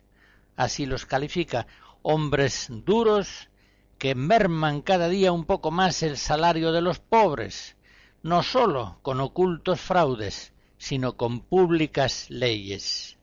así 0.58 0.86
los 0.86 1.06
califica, 1.06 1.68
hombres 2.02 2.66
duros 2.68 3.48
que 3.96 4.16
merman 4.16 4.82
cada 4.82 5.08
día 5.08 5.30
un 5.30 5.44
poco 5.44 5.70
más 5.70 6.02
el 6.02 6.16
salario 6.16 6.72
de 6.72 6.82
los 6.82 6.98
pobres, 6.98 7.76
no 8.24 8.42
sólo 8.42 8.98
con 9.02 9.20
ocultos 9.20 9.80
fraudes, 9.80 10.52
sino 10.76 11.16
con 11.16 11.40
públicas 11.40 12.28
leyes. 12.28 13.16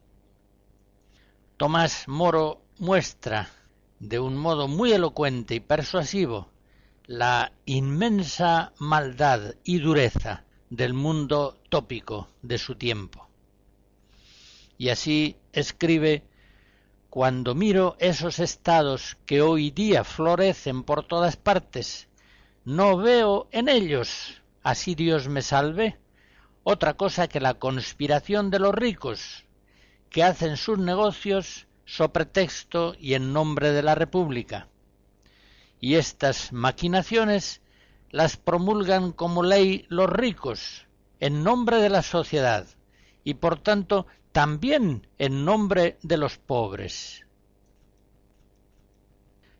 Tomás 1.57 2.07
Moro 2.07 2.61
muestra 2.79 3.49
de 3.99 4.17
un 4.19 4.37
modo 4.37 4.69
muy 4.69 4.93
elocuente 4.93 5.55
y 5.55 5.59
persuasivo 5.59 6.49
la 7.05 7.51
inmensa 7.65 8.71
maldad 8.79 9.55
y 9.65 9.79
dureza 9.79 10.45
del 10.69 10.93
mundo 10.93 11.59
tópico 11.67 12.29
de 12.41 12.57
su 12.57 12.75
tiempo. 12.75 13.27
Y 14.77 14.87
así 14.87 15.35
escribe 15.51 16.23
cuando 17.15 17.55
miro 17.55 17.95
esos 17.99 18.39
estados 18.39 19.15
que 19.25 19.41
hoy 19.41 19.71
día 19.71 20.03
florecen 20.03 20.83
por 20.83 21.07
todas 21.07 21.37
partes, 21.37 22.09
no 22.65 22.97
veo 22.97 23.47
en 23.51 23.69
ellos, 23.69 24.41
así 24.63 24.95
Dios 24.95 25.29
me 25.29 25.41
salve, 25.41 25.97
otra 26.65 26.95
cosa 26.95 27.29
que 27.29 27.39
la 27.39 27.53
conspiración 27.53 28.49
de 28.49 28.59
los 28.59 28.75
ricos, 28.75 29.45
que 30.09 30.23
hacen 30.23 30.57
sus 30.57 30.77
negocios 30.77 31.67
so 31.85 32.11
pretexto 32.11 32.97
y 32.99 33.13
en 33.13 33.31
nombre 33.31 33.71
de 33.71 33.81
la 33.81 33.95
República. 33.95 34.67
Y 35.79 35.95
estas 35.95 36.51
maquinaciones 36.51 37.61
las 38.11 38.35
promulgan 38.35 39.13
como 39.13 39.41
ley 39.41 39.85
los 39.87 40.09
ricos, 40.09 40.85
en 41.21 41.45
nombre 41.45 41.77
de 41.77 41.87
la 41.87 42.01
sociedad, 42.01 42.67
y 43.23 43.35
por 43.35 43.57
tanto 43.57 44.05
también 44.35 45.07
en 45.17 45.45
nombre 45.45 45.97
de 46.01 46.17
los 46.17 46.37
pobres. 46.37 47.25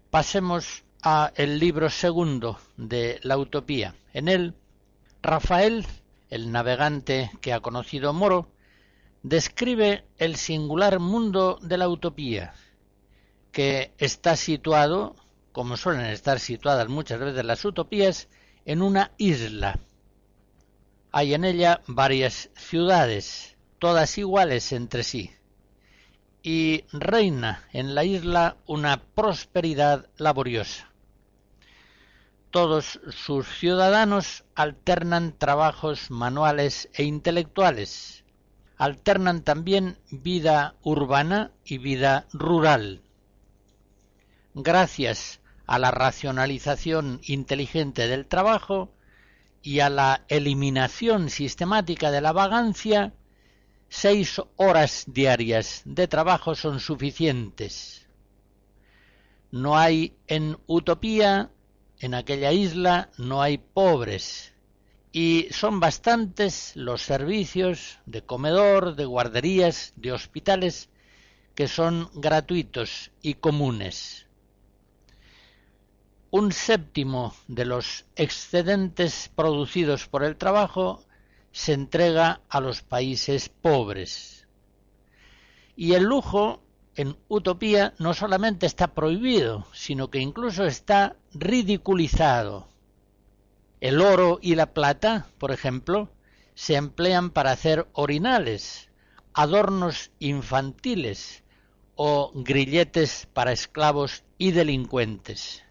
Pasemos 0.10 0.84
a 1.02 1.32
el 1.38 1.60
libro 1.60 1.90
segundo 1.90 2.60
de 2.76 3.22
la 3.24 3.38
utopía. 3.38 3.96
En 4.12 4.28
él, 4.28 4.54
Rafael, 5.22 5.86
el 6.30 6.52
navegante 6.52 7.32
que 7.40 7.54
ha 7.54 7.62
conocido 7.62 8.12
Moro, 8.12 8.52
describe 9.24 10.04
el 10.18 10.36
singular 10.36 11.00
mundo 11.00 11.58
de 11.62 11.78
la 11.78 11.88
utopía, 11.88 12.54
que 13.54 13.94
está 13.98 14.36
situado, 14.36 15.16
como 15.54 15.78
suelen 15.78 16.08
estar 16.08 16.42
situadas 16.42 16.90
muchas 16.90 17.22
veces 17.22 17.46
las 17.46 17.64
utopías, 17.64 18.28
en 18.66 18.82
una 18.82 19.14
isla. 19.18 19.80
Hay 21.14 21.34
en 21.34 21.46
ella 21.46 21.80
varias 21.88 22.50
ciudades, 22.56 23.55
todas 23.80 24.18
iguales 24.18 24.72
entre 24.72 25.04
sí, 25.04 25.32
y 26.42 26.86
reina 26.92 27.68
en 27.74 27.96
la 27.96 28.04
isla 28.04 28.58
una 28.68 29.02
prosperidad 29.02 30.10
laboriosa. 30.18 30.92
Todos 32.52 33.02
sus 33.10 33.48
ciudadanos 33.48 34.46
alternan 34.56 35.38
trabajos 35.38 36.12
manuales 36.12 36.90
e 36.94 37.04
intelectuales, 37.04 38.24
alternan 38.78 39.44
también 39.44 39.98
vida 40.10 40.76
urbana 40.84 41.52
y 41.66 41.80
vida 41.80 42.28
rural. 42.32 43.02
Gracias 44.54 45.42
a 45.68 45.80
la 45.80 45.92
racionalización 45.92 47.20
inteligente 47.24 48.08
del 48.08 48.26
trabajo 48.26 48.92
y 49.62 49.80
a 49.80 49.90
la 49.90 50.22
eliminación 50.28 51.30
sistemática 51.30 52.12
de 52.12 52.22
la 52.22 52.32
vagancia, 52.32 53.14
seis 53.90 54.42
horas 54.58 55.06
diarias 55.08 55.82
de 55.86 56.08
trabajo 56.08 56.56
son 56.56 56.80
suficientes. 56.80 58.08
No 59.52 59.78
hay 59.78 60.18
en 60.28 60.58
utopía, 60.68 61.50
en 62.00 62.14
aquella 62.14 62.52
isla, 62.52 63.10
no 63.18 63.42
hay 63.42 63.58
pobres, 63.58 64.54
y 65.12 65.48
son 65.52 65.80
bastantes 65.80 66.76
los 66.76 67.02
servicios 67.02 68.00
de 68.06 68.22
comedor, 68.22 68.96
de 68.96 69.06
guarderías, 69.06 69.94
de 69.96 70.12
hospitales, 70.12 70.90
que 71.56 71.70
son 71.70 72.10
gratuitos 72.14 73.12
y 73.22 73.36
comunes. 73.36 74.28
Un 76.32 76.52
séptimo 76.52 77.34
de 77.48 77.64
los 77.64 78.06
excedentes 78.18 79.32
producidos 79.34 80.06
por 80.06 80.26
el 80.26 80.36
trabajo 80.36 81.05
se 81.56 81.72
entrega 81.72 82.42
a 82.50 82.60
los 82.60 82.82
países 82.82 83.48
pobres. 83.48 84.46
Y 85.78 85.94
el 85.94 86.04
lujo 86.04 86.62
en 86.96 87.16
utopía 87.30 87.94
no 87.98 88.14
solamente 88.14 88.66
está 88.66 88.94
prohibido, 88.94 89.66
sino 89.72 90.10
que 90.10 90.20
incluso 90.20 90.66
está 90.66 91.16
ridiculizado. 91.34 92.68
El 93.80 94.02
oro 94.02 94.38
y 94.42 94.56
la 94.56 94.74
plata, 94.74 95.28
por 95.38 95.54
ejemplo, 95.54 96.10
se 96.56 96.76
emplean 96.76 97.30
para 97.30 97.52
hacer 97.52 97.88
orinales, 97.94 98.90
adornos 99.34 100.12
infantiles 100.20 101.46
o 101.96 102.34
grilletes 102.36 103.30
para 103.32 103.54
esclavos 103.54 104.26
y 104.38 104.52
delincuentes. 104.52 105.64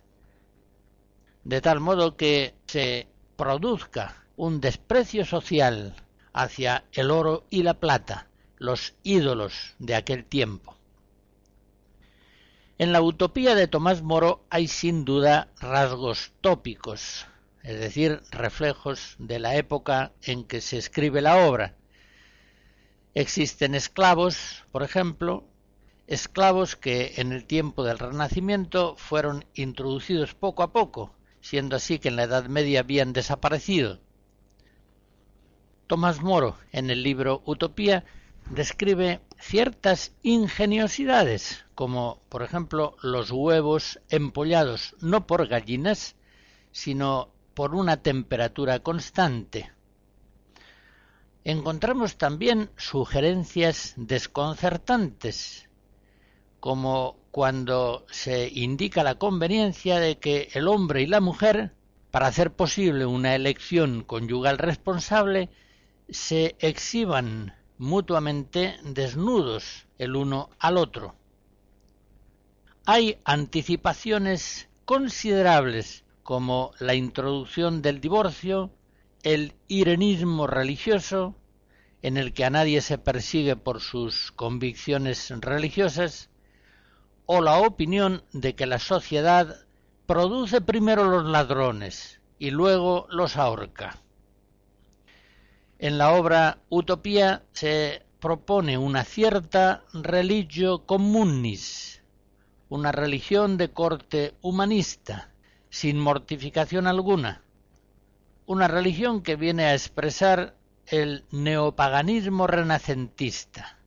De 1.44 1.60
tal 1.60 1.80
modo 1.80 2.16
que 2.16 2.54
se 2.66 3.06
produzca 3.36 4.23
un 4.36 4.60
desprecio 4.60 5.24
social 5.24 5.94
hacia 6.32 6.84
el 6.92 7.10
oro 7.10 7.44
y 7.50 7.62
la 7.62 7.74
plata, 7.74 8.28
los 8.58 8.94
ídolos 9.02 9.74
de 9.78 9.94
aquel 9.94 10.24
tiempo. 10.24 10.76
En 12.76 12.92
la 12.92 13.02
utopía 13.02 13.54
de 13.54 13.68
Tomás 13.68 14.02
Moro 14.02 14.44
hay 14.50 14.66
sin 14.66 15.04
duda 15.04 15.48
rasgos 15.60 16.32
tópicos, 16.40 17.26
es 17.62 17.78
decir, 17.78 18.22
reflejos 18.32 19.14
de 19.18 19.38
la 19.38 19.54
época 19.54 20.12
en 20.22 20.44
que 20.44 20.60
se 20.60 20.78
escribe 20.78 21.22
la 21.22 21.46
obra. 21.46 21.76
Existen 23.14 23.76
esclavos, 23.76 24.64
por 24.72 24.82
ejemplo, 24.82 25.44
esclavos 26.08 26.74
que 26.74 27.14
en 27.16 27.32
el 27.32 27.44
tiempo 27.44 27.84
del 27.84 28.00
Renacimiento 28.00 28.96
fueron 28.96 29.44
introducidos 29.54 30.34
poco 30.34 30.64
a 30.64 30.72
poco, 30.72 31.14
siendo 31.40 31.76
así 31.76 32.00
que 32.00 32.08
en 32.08 32.16
la 32.16 32.24
Edad 32.24 32.46
Media 32.46 32.80
habían 32.80 33.12
desaparecido. 33.12 34.00
Tomás 35.86 36.22
Moro, 36.22 36.56
en 36.72 36.90
el 36.90 37.02
libro 37.02 37.42
Utopía, 37.44 38.04
describe 38.50 39.20
ciertas 39.38 40.14
ingeniosidades, 40.22 41.64
como 41.74 42.22
por 42.28 42.42
ejemplo 42.42 42.96
los 43.02 43.30
huevos 43.30 44.00
empollados 44.08 44.96
no 45.00 45.26
por 45.26 45.46
gallinas, 45.46 46.16
sino 46.72 47.32
por 47.54 47.74
una 47.74 47.98
temperatura 47.98 48.80
constante. 48.80 49.70
Encontramos 51.44 52.16
también 52.16 52.70
sugerencias 52.76 53.92
desconcertantes, 53.96 55.68
como 56.60 57.18
cuando 57.30 58.06
se 58.10 58.48
indica 58.48 59.02
la 59.02 59.16
conveniencia 59.16 60.00
de 60.00 60.18
que 60.18 60.48
el 60.54 60.68
hombre 60.68 61.02
y 61.02 61.06
la 61.06 61.20
mujer, 61.20 61.74
para 62.10 62.28
hacer 62.28 62.52
posible 62.52 63.04
una 63.04 63.34
elección 63.34 64.02
conyugal 64.02 64.56
responsable, 64.56 65.50
se 66.08 66.56
exhiban 66.58 67.54
mutuamente 67.78 68.76
desnudos 68.82 69.86
el 69.98 70.16
uno 70.16 70.50
al 70.58 70.76
otro. 70.76 71.14
Hay 72.86 73.18
anticipaciones 73.24 74.68
considerables 74.84 76.04
como 76.22 76.72
la 76.78 76.94
introducción 76.94 77.82
del 77.82 78.00
divorcio, 78.00 78.70
el 79.22 79.54
irenismo 79.68 80.46
religioso, 80.46 81.34
en 82.02 82.18
el 82.18 82.34
que 82.34 82.44
a 82.44 82.50
nadie 82.50 82.82
se 82.82 82.98
persigue 82.98 83.56
por 83.56 83.80
sus 83.80 84.32
convicciones 84.32 85.30
religiosas, 85.40 86.28
o 87.26 87.40
la 87.40 87.58
opinión 87.58 88.22
de 88.32 88.54
que 88.54 88.66
la 88.66 88.78
sociedad 88.78 89.64
produce 90.06 90.60
primero 90.60 91.04
los 91.04 91.24
ladrones 91.24 92.20
y 92.38 92.50
luego 92.50 93.06
los 93.08 93.38
ahorca. 93.38 94.03
En 95.84 95.98
la 95.98 96.12
obra 96.12 96.60
Utopía 96.70 97.42
se 97.52 98.06
propone 98.18 98.78
una 98.78 99.04
cierta 99.04 99.84
religio 99.92 100.86
communis, 100.86 102.02
una 102.70 102.90
religión 102.90 103.58
de 103.58 103.68
corte 103.68 104.32
humanista, 104.40 105.28
sin 105.68 106.00
mortificación 106.00 106.86
alguna, 106.86 107.42
una 108.46 108.66
religión 108.66 109.22
que 109.22 109.36
viene 109.36 109.64
a 109.64 109.74
expresar 109.74 110.54
el 110.86 111.26
neopaganismo 111.30 112.46
renacentista 112.46 113.78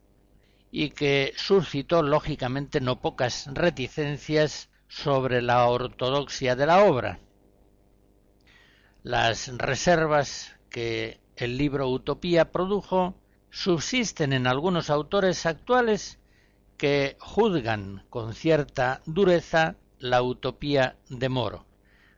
y 0.69 0.91
que 0.91 1.33
suscitó 1.35 2.03
lógicamente 2.03 2.79
no 2.79 3.01
pocas 3.01 3.49
reticencias 3.51 4.69
sobre 4.87 5.41
la 5.41 5.65
ortodoxia 5.65 6.55
de 6.55 6.65
la 6.67 6.83
obra. 6.83 7.19
Las 9.01 9.47
reservas 9.57 10.55
que 10.69 11.25
el 11.37 11.57
libro 11.57 11.89
Utopía 11.89 12.51
produjo 12.51 13.15
subsisten 13.49 14.33
en 14.33 14.45
algunos 14.45 14.89
autores 14.89 15.45
actuales 15.45 16.19
que 16.75 17.15
juzgan 17.19 18.03
con 18.09 18.33
cierta 18.33 19.01
dureza 19.05 19.77
la 19.99 20.21
utopía 20.21 20.97
de 21.09 21.29
Moro. 21.29 21.65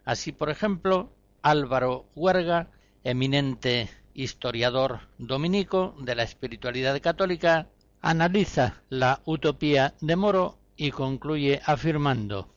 Así, 0.04 0.32
por 0.32 0.50
ejemplo, 0.50 1.14
Álvaro 1.44 2.08
Huerga, 2.16 2.72
eminente 3.04 3.90
historiador 4.14 5.02
dominico 5.20 5.96
de 6.00 6.16
la 6.16 6.24
espiritualidad 6.24 7.00
católica, 7.00 7.68
analiza 8.02 8.82
la 8.90 9.22
utopía 9.26 9.94
de 10.02 10.16
Moro 10.16 10.58
y 10.76 10.92
concluye 10.92 11.62
afirmando 11.64 12.50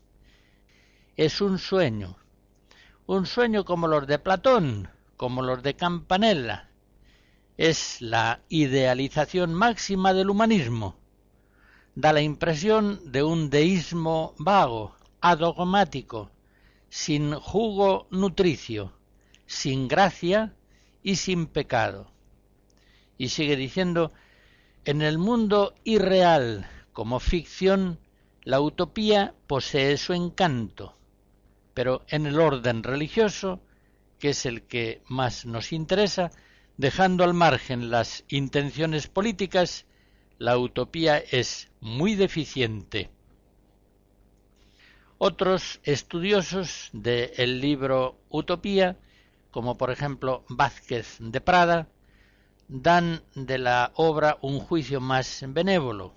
es 1.17 1.41
un 1.41 1.59
sueño, 1.59 2.17
un 3.07 3.27
sueño 3.27 3.65
como 3.65 3.87
los 3.87 4.07
de 4.07 4.19
Platón, 4.19 4.89
como 5.23 5.43
los 5.43 5.63
de 5.63 5.77
Campanella. 5.77 6.69
Es 7.57 8.01
la 8.01 8.41
idealización 8.49 9.55
máxima 9.55 10.13
del 10.15 10.31
humanismo. 10.31 10.97
Da 11.95 12.13
la 12.13 12.23
impresión 12.23 13.13
de 13.13 13.23
un 13.23 13.49
deísmo 13.49 14.35
vago, 14.37 14.97
adogmático, 15.21 16.33
sin 16.89 17.35
jugo 17.35 18.09
nutricio, 18.11 18.95
sin 19.47 19.87
gracia 19.87 20.57
y 21.05 21.15
sin 21.15 21.47
pecado. 21.47 22.11
Y 23.17 23.29
sigue 23.29 23.55
diciendo, 23.55 24.11
en 24.85 25.03
el 25.03 25.19
mundo 25.19 25.77
irreal 25.85 26.69
como 26.93 27.21
ficción, 27.21 28.01
la 28.43 28.61
utopía 28.61 29.37
posee 29.47 29.99
su 29.99 30.15
encanto, 30.15 30.97
pero 31.75 32.03
en 32.09 32.27
el 32.27 32.41
orden 32.41 32.83
religioso 32.83 33.61
que 34.23 34.29
es 34.29 34.47
el 34.47 34.63
que 34.63 35.03
más 35.09 35.47
nos 35.47 35.73
interesa, 35.73 36.31
dejando 36.77 37.25
al 37.25 37.35
margen 37.35 37.91
las 37.91 38.25
intenciones 38.29 39.09
políticas, 39.09 39.85
la 40.39 40.59
utopía 40.59 41.19
es 41.19 41.73
muy 41.81 42.15
deficiente. 42.15 43.11
Otros 45.19 45.81
estudiosos 45.83 46.89
del 46.93 47.61
libro 47.61 48.17
Utopía, 48.29 48.97
como 49.51 49.77
por 49.77 49.91
ejemplo 49.91 50.45
Vázquez 50.49 51.17
de 51.19 51.41
Prada, 51.41 51.89
dan 52.69 53.25
de 53.35 53.59
la 53.59 53.91
obra 53.97 54.39
un 54.41 54.61
juicio 54.61 55.01
más 55.01 55.45
benévolo, 55.49 56.15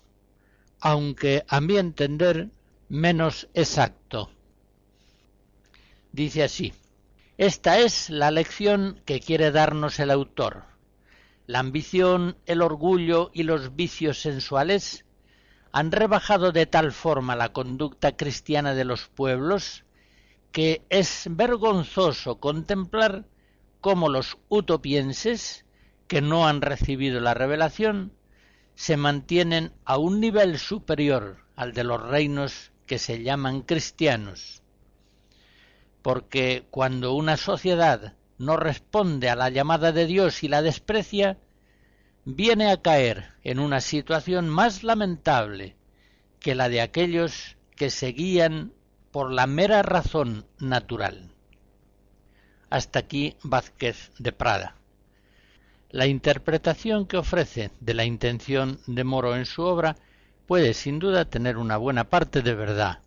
aunque 0.78 1.44
a 1.48 1.60
mi 1.60 1.76
entender 1.76 2.50
menos 2.88 3.48
exacto. 3.52 4.30
Dice 6.12 6.44
así, 6.44 6.72
esta 7.38 7.78
es 7.78 8.08
la 8.08 8.30
lección 8.30 9.02
que 9.04 9.20
quiere 9.20 9.50
darnos 9.50 10.00
el 10.00 10.10
autor. 10.10 10.64
La 11.46 11.58
ambición, 11.58 12.38
el 12.46 12.62
orgullo 12.62 13.30
y 13.34 13.42
los 13.42 13.76
vicios 13.76 14.20
sensuales 14.20 15.04
han 15.70 15.92
rebajado 15.92 16.50
de 16.50 16.64
tal 16.64 16.92
forma 16.92 17.36
la 17.36 17.52
conducta 17.52 18.16
cristiana 18.16 18.72
de 18.72 18.86
los 18.86 19.08
pueblos 19.08 19.84
que 20.50 20.86
es 20.88 21.26
vergonzoso 21.28 22.40
contemplar 22.40 23.26
cómo 23.82 24.08
los 24.08 24.38
utopienses, 24.48 25.66
que 26.08 26.22
no 26.22 26.48
han 26.48 26.62
recibido 26.62 27.20
la 27.20 27.34
revelación, 27.34 28.14
se 28.74 28.96
mantienen 28.96 29.74
a 29.84 29.98
un 29.98 30.20
nivel 30.20 30.58
superior 30.58 31.44
al 31.54 31.74
de 31.74 31.84
los 31.84 32.02
reinos 32.02 32.72
que 32.86 32.98
se 32.98 33.22
llaman 33.22 33.60
cristianos. 33.60 34.62
Porque 36.06 36.68
cuando 36.70 37.14
una 37.14 37.36
sociedad 37.36 38.14
no 38.38 38.56
responde 38.56 39.28
a 39.28 39.34
la 39.34 39.50
llamada 39.50 39.90
de 39.90 40.06
Dios 40.06 40.44
y 40.44 40.46
la 40.46 40.62
desprecia, 40.62 41.36
viene 42.24 42.70
a 42.70 42.80
caer 42.80 43.32
en 43.42 43.58
una 43.58 43.80
situación 43.80 44.48
más 44.48 44.84
lamentable 44.84 45.74
que 46.38 46.54
la 46.54 46.68
de 46.68 46.80
aquellos 46.80 47.56
que 47.74 47.90
se 47.90 48.12
guían 48.12 48.72
por 49.10 49.32
la 49.32 49.48
mera 49.48 49.82
razón 49.82 50.46
natural. 50.60 51.34
Hasta 52.70 53.00
aquí 53.00 53.36
Vázquez 53.42 54.12
de 54.20 54.30
Prada. 54.30 54.76
La 55.90 56.06
interpretación 56.06 57.06
que 57.06 57.16
ofrece 57.16 57.72
de 57.80 57.94
la 57.94 58.04
intención 58.04 58.78
de 58.86 59.02
Moro 59.02 59.34
en 59.34 59.44
su 59.44 59.62
obra 59.62 59.96
puede 60.46 60.72
sin 60.72 61.00
duda 61.00 61.24
tener 61.24 61.56
una 61.56 61.78
buena 61.78 62.04
parte 62.04 62.42
de 62.42 62.54
verdad. 62.54 63.00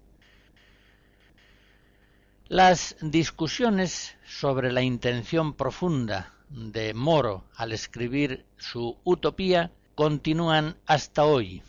Las 2.50 2.96
discusiones 3.00 4.16
sobre 4.26 4.72
la 4.72 4.82
intención 4.82 5.54
profunda 5.54 6.34
de 6.50 6.96
Moro 6.96 7.46
al 7.56 7.74
escribir 7.74 8.48
su 8.58 8.98
Utopía 9.04 9.72
continúan 9.94 10.76
hasta 10.88 11.26
hoy. 11.26 11.62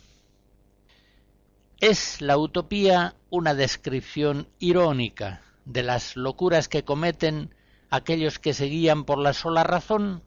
¿Es 1.79 2.19
la 2.19 2.35
utopía 2.39 3.13
una 3.29 3.53
descripción 3.53 4.47
irónica 4.57 5.43
de 5.65 5.83
las 5.83 6.15
locuras 6.15 6.67
que 6.67 6.83
cometen 6.83 7.53
aquellos 7.91 8.39
que 8.39 8.55
se 8.55 8.65
guían 8.65 9.03
por 9.03 9.19
la 9.19 9.33
sola 9.33 9.63
razón? 9.63 10.23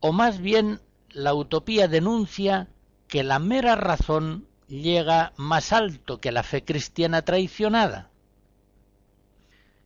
¿O 0.00 0.14
más 0.14 0.40
bien 0.40 0.80
la 1.10 1.34
utopía 1.34 1.88
denuncia 1.88 2.68
que 3.06 3.22
la 3.22 3.38
mera 3.38 3.76
razón 3.76 4.48
llega 4.66 5.34
más 5.36 5.74
alto 5.74 6.22
que 6.22 6.32
la 6.32 6.42
fe 6.42 6.64
cristiana 6.64 7.20
traicionada? 7.20 8.11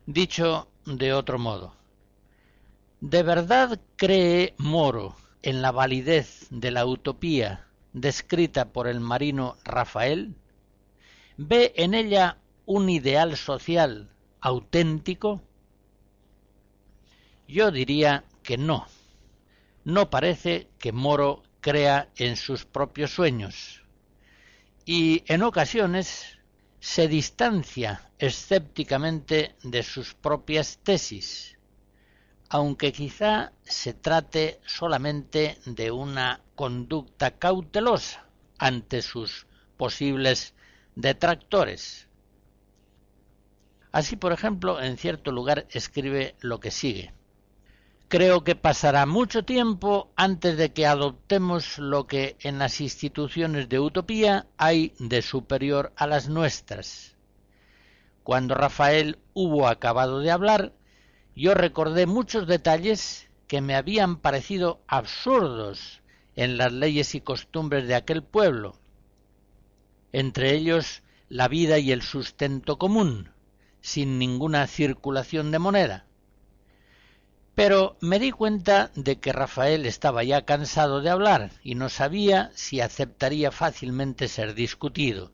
Dicho 0.07 0.69
de 0.85 1.13
otro 1.13 1.37
modo, 1.37 1.75
¿De 3.01 3.25
verdad 3.25 3.81
cree 3.97 4.55
Moro 4.57 5.17
en 5.43 5.63
la 5.63 5.73
validez 5.73 6.47
de 6.51 6.71
la 6.71 6.87
utopía 6.87 7.67
descrita 7.93 8.73
por 8.73 8.87
el 8.87 9.01
marino 9.01 9.57
Rafael? 9.65 10.37
¿Ve 11.37 11.73
en 11.77 11.93
ella 11.93 12.39
un 12.67 12.89
ideal 12.89 13.37
social 13.37 14.09
auténtico? 14.41 15.43
Yo 17.49 17.73
diría 17.73 18.25
que 18.45 18.57
no. 18.57 18.87
No 19.83 20.09
parece 20.09 20.69
que 20.79 20.93
Moro 20.93 21.43
crea 21.61 22.11
en 22.15 22.37
sus 22.37 22.65
propios 22.65 23.11
sueños. 23.11 23.83
Y 24.85 25.25
en 25.27 25.43
ocasiones 25.43 26.36
se 26.81 27.09
distancia 27.09 28.11
escépticamente 28.19 29.57
de 29.63 29.83
sus 29.83 30.15
propias 30.15 30.79
tesis 30.83 31.57
aunque 32.49 32.93
quizá 32.93 33.53
se 33.65 33.93
trate 33.93 34.61
solamente 34.67 35.59
de 35.67 35.91
una 35.91 36.41
conducta 36.55 37.33
cautelosa 37.33 38.27
ante 38.59 39.03
sus 39.03 39.47
posibles 39.77 40.55
detractores. 40.95 42.09
Así, 43.93 44.17
por 44.17 44.33
ejemplo, 44.33 44.81
en 44.81 44.97
cierto 44.97 45.33
lugar 45.33 45.67
escribe 45.71 46.37
lo 46.41 46.61
que 46.61 46.71
sigue. 46.71 47.13
Creo 48.09 48.45
que 48.45 48.55
pasará 48.55 49.05
mucho 49.05 49.45
tiempo 49.45 50.13
antes 50.15 50.57
de 50.57 50.73
que 50.73 50.87
adoptemos 50.87 51.79
lo 51.79 52.07
que 52.07 52.37
en 52.39 52.61
las 52.61 52.81
instituciones 52.81 53.69
de 53.69 53.81
utopía 53.81 54.47
hay 54.57 54.95
de 55.01 55.23
superior 55.23 55.93
a 55.97 56.07
las 56.07 56.29
nuestras. 56.29 57.17
Cuando 58.23 58.55
Rafael 58.55 59.19
hubo 59.35 59.67
acabado 59.67 60.21
de 60.21 60.31
hablar, 60.31 60.73
yo 61.35 61.55
recordé 61.55 62.07
muchos 62.07 62.47
detalles 62.47 63.29
que 63.49 63.61
me 63.61 63.75
habían 63.75 64.21
parecido 64.21 64.81
absurdos 64.87 66.01
en 66.37 66.59
las 66.59 66.73
leyes 66.73 67.17
y 67.17 67.21
costumbres 67.21 67.89
de 67.89 67.97
aquel 67.97 68.23
pueblo, 68.23 68.79
entre 70.13 70.55
ellos 70.55 71.03
la 71.29 71.49
vida 71.49 71.81
y 71.81 71.91
el 71.91 72.03
sustento 72.03 72.79
común, 72.79 73.33
sin 73.81 74.21
ninguna 74.21 74.69
circulación 74.69 75.51
de 75.51 75.59
moneda. 75.59 76.07
Pero 77.57 77.97
me 78.03 78.19
di 78.19 78.33
cuenta 78.33 78.91
de 78.95 79.19
que 79.19 79.33
Rafael 79.33 79.87
estaba 79.87 80.23
ya 80.23 80.45
cansado 80.45 81.01
de 81.01 81.09
hablar 81.09 81.53
y 81.63 81.75
no 81.75 81.89
sabía 81.89 82.51
si 82.55 82.83
aceptaría 82.83 83.51
fácilmente 83.51 84.29
ser 84.29 84.55
discutido. 84.55 85.33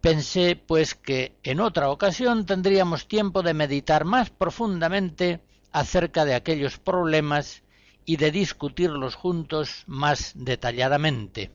Pensé, 0.00 0.56
pues, 0.56 0.94
que 0.94 1.36
en 1.42 1.60
otra 1.60 1.90
ocasión 1.90 2.46
tendríamos 2.46 3.08
tiempo 3.08 3.42
de 3.42 3.52
meditar 3.52 4.06
más 4.06 4.30
profundamente 4.30 5.42
acerca 5.70 6.24
de 6.24 6.34
aquellos 6.34 6.78
problemas 6.78 7.62
y 8.06 8.16
de 8.16 8.30
discutirlos 8.30 9.16
juntos 9.16 9.84
más 9.86 10.32
detalladamente. 10.34 11.50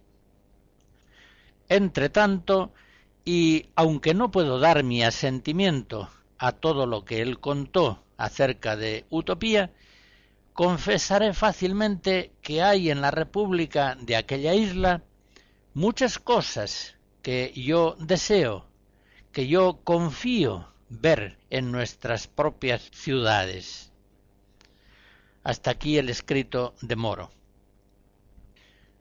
Entre 1.67 2.09
tanto, 2.09 2.73
y 3.25 3.71
aunque 3.73 4.13
no 4.13 4.29
puedo 4.29 4.59
dar 4.59 4.83
mi 4.83 5.01
asentimiento 5.03 6.09
a 6.37 6.51
todo 6.51 6.85
lo 6.85 7.05
que 7.05 7.23
él 7.23 7.39
contó 7.39 8.03
acerca 8.23 8.75
de 8.75 9.05
Utopía, 9.09 9.71
confesaré 10.53 11.33
fácilmente 11.33 12.31
que 12.41 12.61
hay 12.61 12.91
en 12.91 13.01
la 13.01 13.11
República 13.11 13.97
de 13.99 14.15
aquella 14.15 14.53
isla 14.53 15.03
muchas 15.73 16.19
cosas 16.19 16.95
que 17.21 17.51
yo 17.55 17.95
deseo, 17.99 18.67
que 19.31 19.47
yo 19.47 19.79
confío 19.83 20.71
ver 20.89 21.37
en 21.49 21.71
nuestras 21.71 22.27
propias 22.27 22.89
ciudades. 22.91 23.91
Hasta 25.43 25.71
aquí 25.71 25.97
el 25.97 26.09
escrito 26.09 26.75
de 26.81 26.95
Moro. 26.95 27.31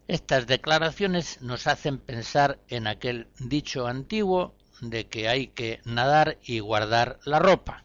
Estas 0.09 0.47
declaraciones 0.47 1.43
nos 1.43 1.67
hacen 1.67 1.99
pensar 1.99 2.59
en 2.69 2.87
aquel 2.87 3.29
dicho 3.39 3.87
antiguo 3.87 4.55
de 4.81 5.07
que 5.07 5.29
hay 5.29 5.49
que 5.49 5.81
nadar 5.85 6.39
y 6.43 6.61
guardar 6.61 7.21
la 7.25 7.39
ropa. 7.39 7.85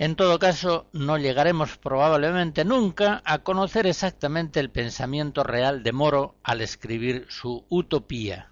En 0.00 0.16
todo 0.16 0.38
caso, 0.38 0.86
no 0.94 1.18
llegaremos 1.18 1.76
probablemente 1.76 2.64
nunca 2.64 3.20
a 3.26 3.40
conocer 3.40 3.86
exactamente 3.86 4.58
el 4.58 4.70
pensamiento 4.70 5.42
real 5.44 5.82
de 5.82 5.92
Moro 5.92 6.36
al 6.42 6.62
escribir 6.62 7.26
su 7.28 7.66
Utopía. 7.68 8.50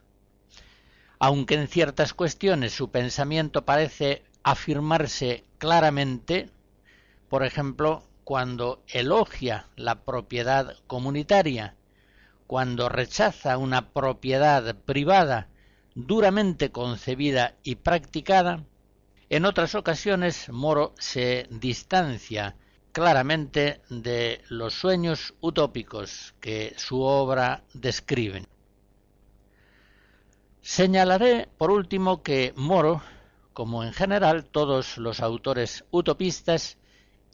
Aunque 1.18 1.54
en 1.54 1.66
ciertas 1.66 2.12
cuestiones 2.12 2.74
su 2.74 2.90
pensamiento 2.90 3.64
parece 3.64 4.24
afirmarse 4.42 5.46
claramente, 5.56 6.50
por 7.30 7.42
ejemplo, 7.46 8.02
cuando 8.24 8.82
elogia 8.86 9.68
la 9.74 10.04
propiedad 10.04 10.76
comunitaria, 10.86 11.76
cuando 12.46 12.90
rechaza 12.90 13.56
una 13.56 13.88
propiedad 13.88 14.76
privada 14.84 15.48
duramente 15.94 16.72
concebida 16.72 17.54
y 17.62 17.76
practicada, 17.76 18.64
en 19.30 19.44
otras 19.44 19.74
ocasiones 19.74 20.48
Moro 20.48 20.94
se 20.98 21.46
distancia 21.50 22.56
claramente 22.92 23.82
de 23.90 24.42
los 24.48 24.74
sueños 24.74 25.34
utópicos 25.40 26.34
que 26.40 26.74
su 26.76 27.02
obra 27.02 27.62
describen. 27.74 28.46
Señalaré 30.62 31.48
por 31.58 31.70
último 31.70 32.22
que 32.22 32.52
Moro, 32.56 33.02
como 33.52 33.84
en 33.84 33.92
general 33.92 34.44
todos 34.44 34.98
los 34.98 35.20
autores 35.20 35.84
utopistas, 35.90 36.78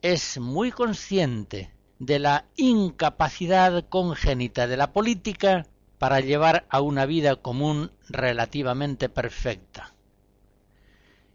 es 0.03 0.39
muy 0.39 0.71
consciente 0.71 1.73
de 1.99 2.19
la 2.19 2.45
incapacidad 2.57 3.89
congénita 3.89 4.67
de 4.67 4.77
la 4.77 4.93
política 4.93 5.67
para 5.99 6.21
llevar 6.21 6.67
a 6.69 6.81
una 6.81 7.07
vida 7.07 7.37
común 7.37 7.93
relativamente 8.09 9.09
perfecta. 9.09 9.94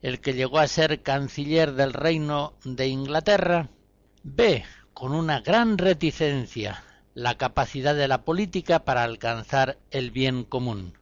El 0.02 0.22
que 0.22 0.34
llegó 0.34 0.60
a 0.60 0.68
ser 0.68 1.02
canciller 1.02 1.74
del 1.74 1.94
reino 1.94 2.54
de 2.64 2.88
Inglaterra 2.88 3.70
ve 4.24 4.64
con 4.94 5.14
una 5.14 5.42
gran 5.42 5.78
reticencia 5.78 6.84
la 7.14 7.36
capacidad 7.36 7.96
de 7.96 8.08
la 8.08 8.24
política 8.24 8.86
para 8.86 9.04
alcanzar 9.04 9.78
el 9.92 10.12
bien 10.12 10.44
común. 10.44 10.98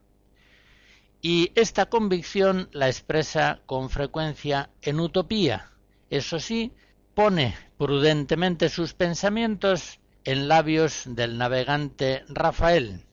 Y 1.22 1.52
esta 1.56 1.88
convicción 1.88 2.70
la 2.72 2.88
expresa 2.88 3.62
con 3.66 3.90
frecuencia 3.90 4.70
en 4.82 5.00
utopía. 5.00 5.72
Eso 6.10 6.40
sí, 6.40 6.74
pone 7.14 7.56
prudentemente 7.78 8.70
sus 8.70 8.94
pensamientos 8.94 10.00
en 10.24 10.48
labios 10.48 11.04
del 11.06 11.38
navegante 11.38 12.24
Rafael. 12.30 13.07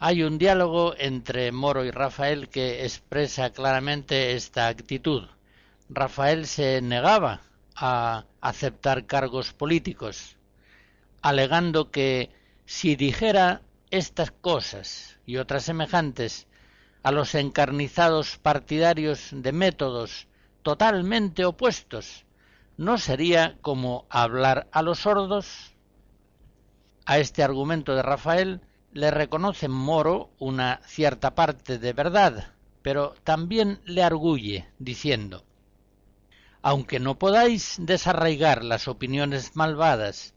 Hay 0.00 0.22
un 0.22 0.38
diálogo 0.38 0.94
entre 0.96 1.50
Moro 1.50 1.84
y 1.84 1.90
Rafael 1.90 2.48
que 2.48 2.84
expresa 2.84 3.50
claramente 3.50 4.34
esta 4.36 4.68
actitud. 4.68 5.24
Rafael 5.88 6.46
se 6.46 6.80
negaba 6.80 7.40
a 7.74 8.24
aceptar 8.40 9.06
cargos 9.06 9.52
políticos, 9.52 10.36
alegando 11.20 11.90
que 11.90 12.30
si 12.64 12.94
dijera 12.94 13.62
estas 13.90 14.30
cosas 14.30 15.18
y 15.26 15.38
otras 15.38 15.64
semejantes 15.64 16.46
a 17.02 17.10
los 17.10 17.34
encarnizados 17.34 18.38
partidarios 18.38 19.30
de 19.32 19.50
métodos 19.50 20.28
totalmente 20.62 21.44
opuestos, 21.44 22.24
¿no 22.76 22.98
sería 22.98 23.56
como 23.62 24.06
hablar 24.10 24.68
a 24.70 24.82
los 24.82 25.00
sordos? 25.00 25.74
A 27.04 27.18
este 27.18 27.42
argumento 27.42 27.96
de 27.96 28.02
Rafael 28.02 28.60
le 28.92 29.10
reconoce 29.10 29.68
Moro 29.68 30.30
una 30.38 30.80
cierta 30.86 31.34
parte 31.34 31.78
de 31.78 31.92
verdad, 31.92 32.54
pero 32.82 33.14
también 33.22 33.80
le 33.84 34.02
arguye, 34.02 34.68
diciendo 34.78 35.44
Aunque 36.62 36.98
no 36.98 37.18
podáis 37.18 37.76
desarraigar 37.78 38.64
las 38.64 38.88
opiniones 38.88 39.56
malvadas, 39.56 40.34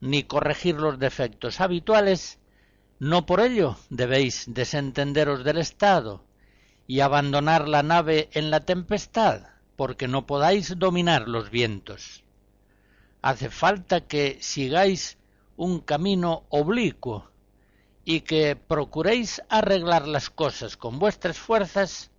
ni 0.00 0.22
corregir 0.22 0.76
los 0.76 0.98
defectos 0.98 1.60
habituales, 1.60 2.38
no 2.98 3.26
por 3.26 3.40
ello 3.40 3.76
debéis 3.88 4.44
desentenderos 4.46 5.44
del 5.44 5.58
Estado 5.58 6.24
y 6.86 7.00
abandonar 7.00 7.68
la 7.68 7.82
nave 7.82 8.28
en 8.32 8.50
la 8.50 8.64
tempestad, 8.64 9.42
porque 9.76 10.06
no 10.06 10.26
podáis 10.26 10.78
dominar 10.78 11.28
los 11.28 11.50
vientos. 11.50 12.24
Hace 13.22 13.50
falta 13.50 14.02
que 14.02 14.38
sigáis 14.40 15.18
un 15.56 15.80
camino 15.80 16.44
oblicuo 16.48 17.29
y 18.04 18.22
que 18.22 18.56
procuréis 18.56 19.42
arreglar 19.48 20.08
las 20.08 20.30
cosas 20.30 20.76
con 20.76 20.98
vuestras 20.98 21.38
fuerzas, 21.38 22.10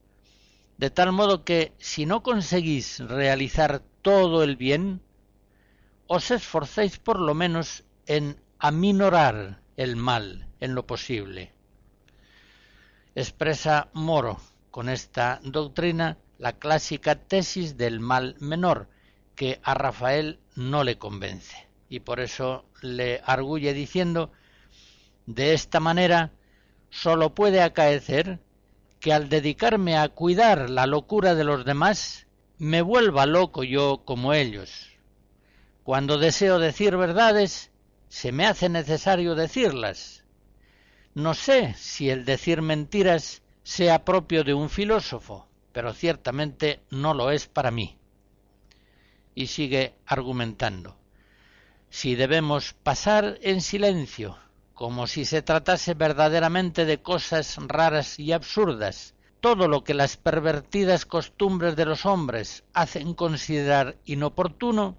de 0.77 0.89
tal 0.89 1.11
modo 1.11 1.43
que 1.43 1.73
si 1.79 2.05
no 2.05 2.23
conseguís 2.23 2.99
realizar 2.99 3.81
todo 4.01 4.43
el 4.43 4.55
bien, 4.55 5.01
os 6.07 6.31
esforcéis 6.31 6.97
por 6.97 7.19
lo 7.19 7.33
menos 7.33 7.83
en 8.05 8.41
aminorar 8.59 9.61
el 9.77 9.95
mal 9.95 10.47
en 10.59 10.75
lo 10.75 10.85
posible. 10.85 11.53
Expresa 13.15 13.89
Moro 13.93 14.39
con 14.71 14.89
esta 14.89 15.39
doctrina 15.43 16.17
la 16.37 16.53
clásica 16.53 17.15
tesis 17.15 17.77
del 17.77 17.99
mal 17.99 18.35
menor, 18.39 18.89
que 19.35 19.59
a 19.63 19.73
Rafael 19.73 20.39
no 20.55 20.83
le 20.83 20.97
convence, 20.97 21.67
y 21.89 21.99
por 21.99 22.19
eso 22.19 22.65
le 22.81 23.21
arguye 23.25 23.73
diciendo 23.73 24.31
de 25.33 25.53
esta 25.53 25.79
manera, 25.79 26.31
sólo 26.89 27.33
puede 27.33 27.61
acaecer 27.61 28.39
que 28.99 29.13
al 29.13 29.29
dedicarme 29.29 29.97
a 29.97 30.09
cuidar 30.09 30.69
la 30.69 30.85
locura 30.85 31.35
de 31.35 31.43
los 31.43 31.65
demás, 31.65 32.27
me 32.57 32.81
vuelva 32.81 33.25
loco 33.25 33.63
yo 33.63 34.03
como 34.05 34.33
ellos. 34.33 34.91
Cuando 35.83 36.19
deseo 36.19 36.59
decir 36.59 36.95
verdades, 36.95 37.71
se 38.07 38.31
me 38.31 38.45
hace 38.45 38.69
necesario 38.69 39.33
decirlas. 39.33 40.23
No 41.15 41.33
sé 41.33 41.73
si 41.75 42.09
el 42.09 42.25
decir 42.25 42.61
mentiras 42.61 43.41
sea 43.63 44.05
propio 44.05 44.43
de 44.43 44.53
un 44.53 44.69
filósofo, 44.69 45.47
pero 45.71 45.93
ciertamente 45.93 46.81
no 46.89 47.13
lo 47.13 47.31
es 47.31 47.47
para 47.47 47.71
mí. 47.71 47.97
Y 49.33 49.47
sigue 49.47 49.95
argumentando. 50.05 50.97
Si 51.89 52.15
debemos 52.15 52.73
pasar 52.73 53.39
en 53.41 53.61
silencio 53.61 54.37
como 54.81 55.05
si 55.05 55.25
se 55.25 55.43
tratase 55.43 55.93
verdaderamente 55.93 56.85
de 56.85 57.03
cosas 57.03 57.55
raras 57.67 58.17
y 58.17 58.31
absurdas, 58.31 59.13
todo 59.39 59.67
lo 59.67 59.83
que 59.83 59.93
las 59.93 60.17
pervertidas 60.17 61.05
costumbres 61.05 61.75
de 61.75 61.85
los 61.85 62.07
hombres 62.07 62.63
hacen 62.73 63.13
considerar 63.13 63.97
inoportuno, 64.05 64.97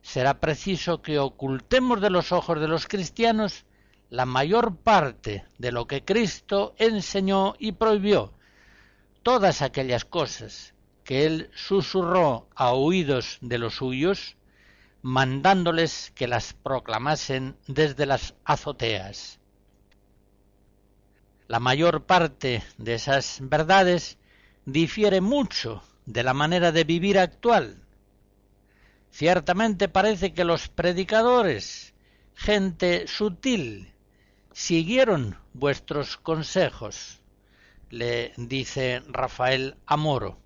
será 0.00 0.38
preciso 0.38 1.02
que 1.02 1.18
ocultemos 1.18 2.00
de 2.00 2.10
los 2.10 2.30
ojos 2.30 2.60
de 2.60 2.68
los 2.68 2.86
cristianos 2.86 3.64
la 4.10 4.26
mayor 4.26 4.76
parte 4.76 5.44
de 5.58 5.72
lo 5.72 5.88
que 5.88 6.04
Cristo 6.04 6.76
enseñó 6.78 7.56
y 7.58 7.72
prohibió, 7.72 8.32
todas 9.24 9.60
aquellas 9.60 10.04
cosas 10.04 10.72
que 11.02 11.26
él 11.26 11.50
susurró 11.52 12.48
a 12.54 12.74
oídos 12.74 13.38
de 13.40 13.58
los 13.58 13.74
suyos, 13.74 14.36
mandándoles 15.02 16.12
que 16.14 16.26
las 16.28 16.52
proclamasen 16.52 17.56
desde 17.66 18.06
las 18.06 18.34
azoteas. 18.44 19.40
La 21.48 21.58
mayor 21.58 22.04
parte 22.04 22.62
de 22.78 22.94
esas 22.94 23.38
verdades 23.42 24.18
difiere 24.66 25.20
mucho 25.20 25.82
de 26.06 26.22
la 26.22 26.34
manera 26.34 26.70
de 26.70 26.84
vivir 26.84 27.18
actual. 27.18 27.82
Ciertamente 29.10 29.88
parece 29.88 30.32
que 30.32 30.44
los 30.44 30.68
predicadores, 30.68 31.94
gente 32.34 33.08
sutil, 33.08 33.92
siguieron 34.52 35.38
vuestros 35.52 36.16
consejos, 36.16 37.20
le 37.88 38.32
dice 38.36 39.02
Rafael 39.08 39.76
Amoro, 39.86 40.38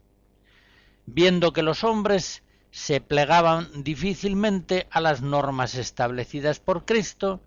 viendo 1.05 1.53
que 1.53 1.63
los 1.63 1.85
hombres 1.85 2.44
se 2.75 3.01
plegaban 3.01 3.85
difícilmente 3.85 4.89
a 4.91 5.01
las 5.01 5.23
normas 5.23 5.77
establecidas 5.77 6.59
por 6.59 6.85
Cristo, 6.85 7.41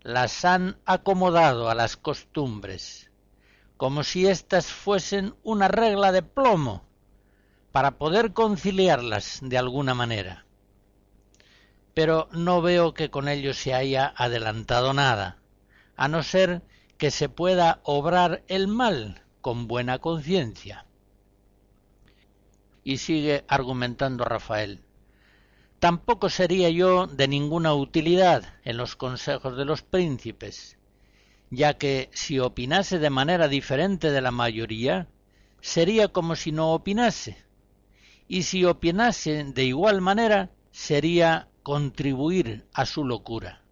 las 0.00 0.44
han 0.44 0.78
acomodado 0.84 1.68
a 1.70 1.74
las 1.74 1.96
costumbres, 1.96 3.10
como 3.76 4.04
si 4.04 4.28
éstas 4.28 4.66
fuesen 4.66 5.34
una 5.42 5.66
regla 5.66 6.12
de 6.12 6.22
plomo, 6.22 6.84
para 7.72 7.98
poder 7.98 8.32
conciliarlas 8.32 9.40
de 9.42 9.58
alguna 9.58 9.94
manera. 9.94 10.46
Pero 11.92 12.28
no 12.30 12.62
veo 12.62 12.94
que 12.94 13.10
con 13.10 13.28
ello 13.28 13.54
se 13.54 13.74
haya 13.74 14.14
adelantado 14.16 14.94
nada, 14.94 15.38
a 15.96 16.06
no 16.06 16.22
ser 16.22 16.62
que 16.96 17.10
se 17.10 17.28
pueda 17.28 17.80
obrar 17.82 18.44
el 18.46 18.68
mal 18.68 19.24
con 19.40 19.66
buena 19.66 19.98
conciencia. 19.98 20.86
Y 22.82 22.98
sigue 22.98 23.44
argumentando 23.48 24.24
Rafael. 24.24 24.80
Tampoco 25.80 26.28
sería 26.28 26.68
yo 26.68 27.06
de 27.06 27.26
ninguna 27.26 27.74
utilidad 27.74 28.54
en 28.64 28.76
los 28.76 28.96
consejos 28.96 29.56
de 29.56 29.64
los 29.64 29.82
príncipes, 29.82 30.76
ya 31.50 31.78
que 31.78 32.10
si 32.12 32.38
opinase 32.38 32.98
de 32.98 33.10
manera 33.10 33.48
diferente 33.48 34.10
de 34.10 34.20
la 34.20 34.30
mayoría, 34.30 35.08
sería 35.60 36.08
como 36.08 36.36
si 36.36 36.52
no 36.52 36.72
opinase, 36.72 37.36
y 38.28 38.42
si 38.42 38.64
opinase 38.64 39.44
de 39.44 39.64
igual 39.64 40.00
manera, 40.00 40.50
sería 40.70 41.48
contribuir 41.62 42.66
a 42.72 42.86
su 42.86 43.04
locura. 43.04 43.62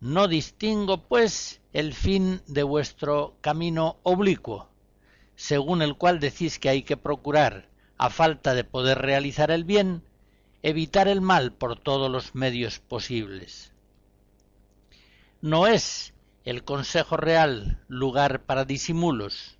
No 0.00 0.28
distingo, 0.28 1.08
pues, 1.08 1.60
el 1.72 1.94
fin 1.94 2.42
de 2.46 2.62
vuestro 2.62 3.36
camino 3.40 3.98
oblicuo, 4.02 4.68
según 5.34 5.82
el 5.82 5.96
cual 5.96 6.20
decís 6.20 6.58
que 6.58 6.68
hay 6.68 6.82
que 6.82 6.96
procurar, 6.96 7.68
a 7.98 8.10
falta 8.10 8.54
de 8.54 8.64
poder 8.64 8.98
realizar 8.98 9.50
el 9.50 9.64
bien, 9.64 10.02
evitar 10.62 11.08
el 11.08 11.20
mal 11.20 11.52
por 11.52 11.78
todos 11.78 12.10
los 12.10 12.34
medios 12.34 12.78
posibles. 12.78 13.72
No 15.40 15.66
es 15.66 16.14
el 16.44 16.64
Consejo 16.64 17.16
Real 17.16 17.82
lugar 17.88 18.42
para 18.42 18.64
disimulos, 18.64 19.58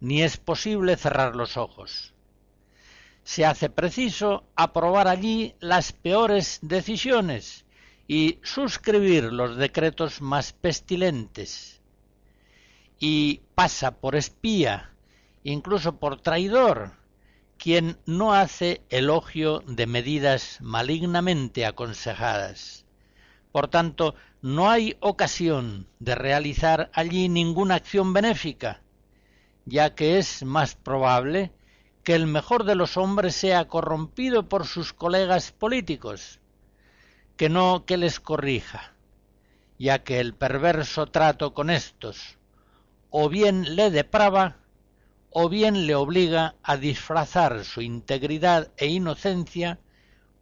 ni 0.00 0.22
es 0.22 0.36
posible 0.36 0.96
cerrar 0.96 1.36
los 1.36 1.56
ojos. 1.56 2.14
Se 3.24 3.44
hace 3.44 3.68
preciso 3.68 4.44
aprobar 4.56 5.06
allí 5.06 5.54
las 5.60 5.92
peores 5.92 6.60
decisiones 6.62 7.66
y 8.06 8.38
suscribir 8.42 9.24
los 9.24 9.56
decretos 9.56 10.22
más 10.22 10.54
pestilentes. 10.54 11.82
Y 12.98 13.42
pasa 13.54 13.92
por 14.00 14.16
espía 14.16 14.92
incluso 15.44 15.98
por 15.98 16.20
traidor, 16.20 16.92
quien 17.58 17.98
no 18.06 18.32
hace 18.32 18.82
elogio 18.88 19.62
de 19.66 19.86
medidas 19.86 20.58
malignamente 20.60 21.66
aconsejadas. 21.66 22.86
Por 23.52 23.68
tanto, 23.68 24.14
no 24.40 24.70
hay 24.70 24.96
ocasión 25.00 25.88
de 25.98 26.14
realizar 26.14 26.90
allí 26.94 27.28
ninguna 27.28 27.74
acción 27.74 28.12
benéfica, 28.12 28.82
ya 29.64 29.94
que 29.94 30.18
es 30.18 30.44
más 30.44 30.76
probable 30.76 31.52
que 32.04 32.14
el 32.14 32.26
mejor 32.26 32.64
de 32.64 32.76
los 32.76 32.96
hombres 32.96 33.34
sea 33.34 33.66
corrompido 33.66 34.48
por 34.48 34.66
sus 34.66 34.92
colegas 34.92 35.50
políticos, 35.50 36.40
que 37.36 37.48
no 37.48 37.84
que 37.84 37.96
les 37.96 38.20
corrija, 38.20 38.94
ya 39.78 40.04
que 40.04 40.20
el 40.20 40.34
perverso 40.34 41.06
trato 41.06 41.52
con 41.52 41.70
éstos 41.70 42.38
o 43.10 43.28
bien 43.28 43.76
le 43.76 43.90
deprava 43.90 44.56
o 45.30 45.48
bien 45.48 45.86
le 45.86 45.94
obliga 45.94 46.56
a 46.62 46.76
disfrazar 46.76 47.64
su 47.64 47.80
integridad 47.80 48.72
e 48.76 48.86
inocencia 48.86 49.78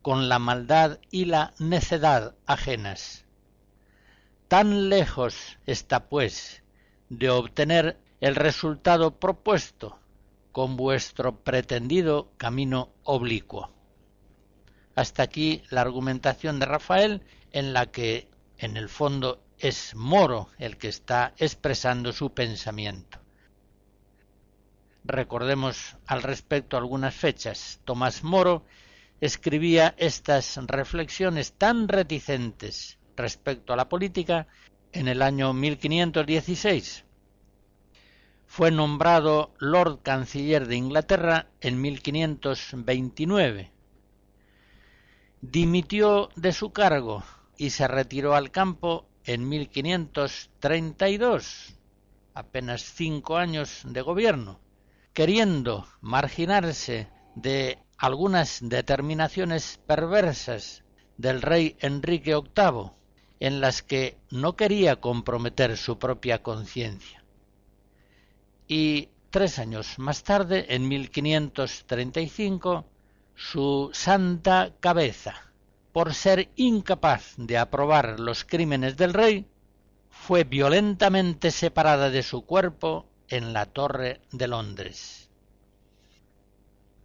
con 0.02 0.28
la 0.28 0.38
maldad 0.38 1.00
y 1.10 1.24
la 1.24 1.52
necedad 1.58 2.36
ajenas. 2.46 3.24
Tan 4.48 4.88
lejos 4.88 5.58
está, 5.66 6.08
pues, 6.08 6.62
de 7.08 7.30
obtener 7.30 7.98
el 8.20 8.36
resultado 8.36 9.18
propuesto 9.18 9.98
con 10.52 10.76
vuestro 10.76 11.40
pretendido 11.40 12.30
camino 12.36 12.90
oblicuo. 13.02 13.70
Hasta 14.94 15.24
aquí 15.24 15.62
la 15.70 15.82
argumentación 15.82 16.58
de 16.58 16.66
Rafael, 16.66 17.22
en 17.52 17.72
la 17.72 17.86
que, 17.86 18.28
en 18.58 18.76
el 18.76 18.88
fondo, 18.88 19.42
es 19.58 19.94
Moro 19.94 20.48
el 20.58 20.78
que 20.78 20.88
está 20.88 21.34
expresando 21.36 22.12
su 22.12 22.32
pensamiento. 22.32 23.18
Recordemos 25.08 25.96
al 26.06 26.24
respecto 26.24 26.76
algunas 26.76 27.14
fechas. 27.14 27.80
Tomás 27.84 28.24
Moro 28.24 28.64
escribía 29.20 29.94
estas 29.98 30.56
reflexiones 30.66 31.52
tan 31.52 31.86
reticentes 31.86 32.98
respecto 33.16 33.72
a 33.72 33.76
la 33.76 33.88
política 33.88 34.48
en 34.90 35.06
el 35.06 35.22
año 35.22 35.52
1516. 35.52 37.04
Fue 38.46 38.72
nombrado 38.72 39.54
Lord 39.58 40.00
Canciller 40.02 40.66
de 40.66 40.74
Inglaterra 40.74 41.50
en 41.60 41.80
1529. 41.80 43.70
Dimitió 45.40 46.30
de 46.34 46.52
su 46.52 46.72
cargo 46.72 47.22
y 47.56 47.70
se 47.70 47.86
retiró 47.86 48.34
al 48.34 48.50
campo 48.50 49.06
en 49.24 49.48
1532, 49.48 51.78
apenas 52.34 52.82
cinco 52.82 53.36
años 53.36 53.82
de 53.84 54.02
gobierno, 54.02 54.65
queriendo 55.16 55.88
marginarse 56.02 57.08
de 57.34 57.78
algunas 57.96 58.58
determinaciones 58.60 59.80
perversas 59.86 60.84
del 61.16 61.40
rey 61.40 61.74
Enrique 61.80 62.34
VIII, 62.34 62.90
en 63.40 63.62
las 63.62 63.80
que 63.80 64.18
no 64.30 64.56
quería 64.56 64.96
comprometer 64.96 65.78
su 65.78 65.98
propia 65.98 66.42
conciencia. 66.42 67.24
Y 68.68 69.08
tres 69.30 69.58
años 69.58 69.98
más 69.98 70.22
tarde, 70.22 70.66
en 70.68 70.86
1535, 70.86 72.84
su 73.34 73.88
santa 73.94 74.74
cabeza, 74.80 75.50
por 75.92 76.12
ser 76.12 76.50
incapaz 76.56 77.32
de 77.38 77.56
aprobar 77.56 78.20
los 78.20 78.44
crímenes 78.44 78.98
del 78.98 79.14
rey, 79.14 79.46
fue 80.10 80.44
violentamente 80.44 81.50
separada 81.52 82.10
de 82.10 82.22
su 82.22 82.44
cuerpo 82.44 83.06
en 83.28 83.52
la 83.52 83.66
Torre 83.66 84.20
de 84.32 84.48
Londres. 84.48 85.30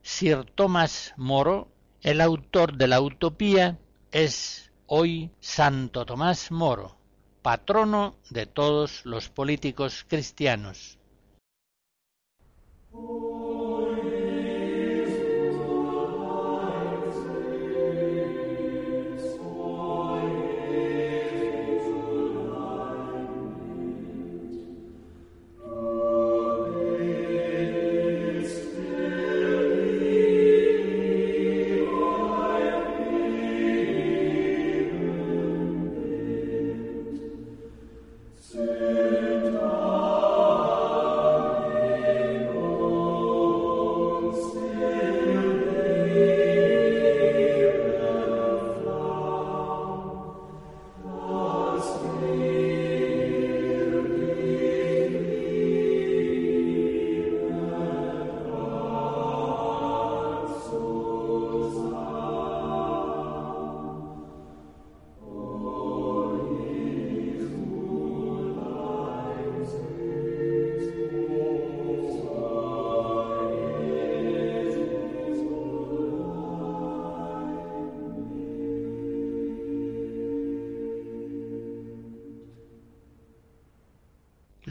Sir 0.02 0.46
Thomas 0.56 1.14
Moro, 1.18 1.70
el 2.02 2.22
autor 2.22 2.78
de 2.78 2.88
la 2.88 3.02
Utopía, 3.02 3.80
es 4.12 4.72
hoy 4.88 5.32
Santo 5.40 6.06
Tomás 6.06 6.52
Moro, 6.52 6.98
patrono 7.42 8.16
de 8.30 8.46
todos 8.46 9.06
los 9.06 9.30
políticos 9.30 10.06
cristianos. 10.08 10.98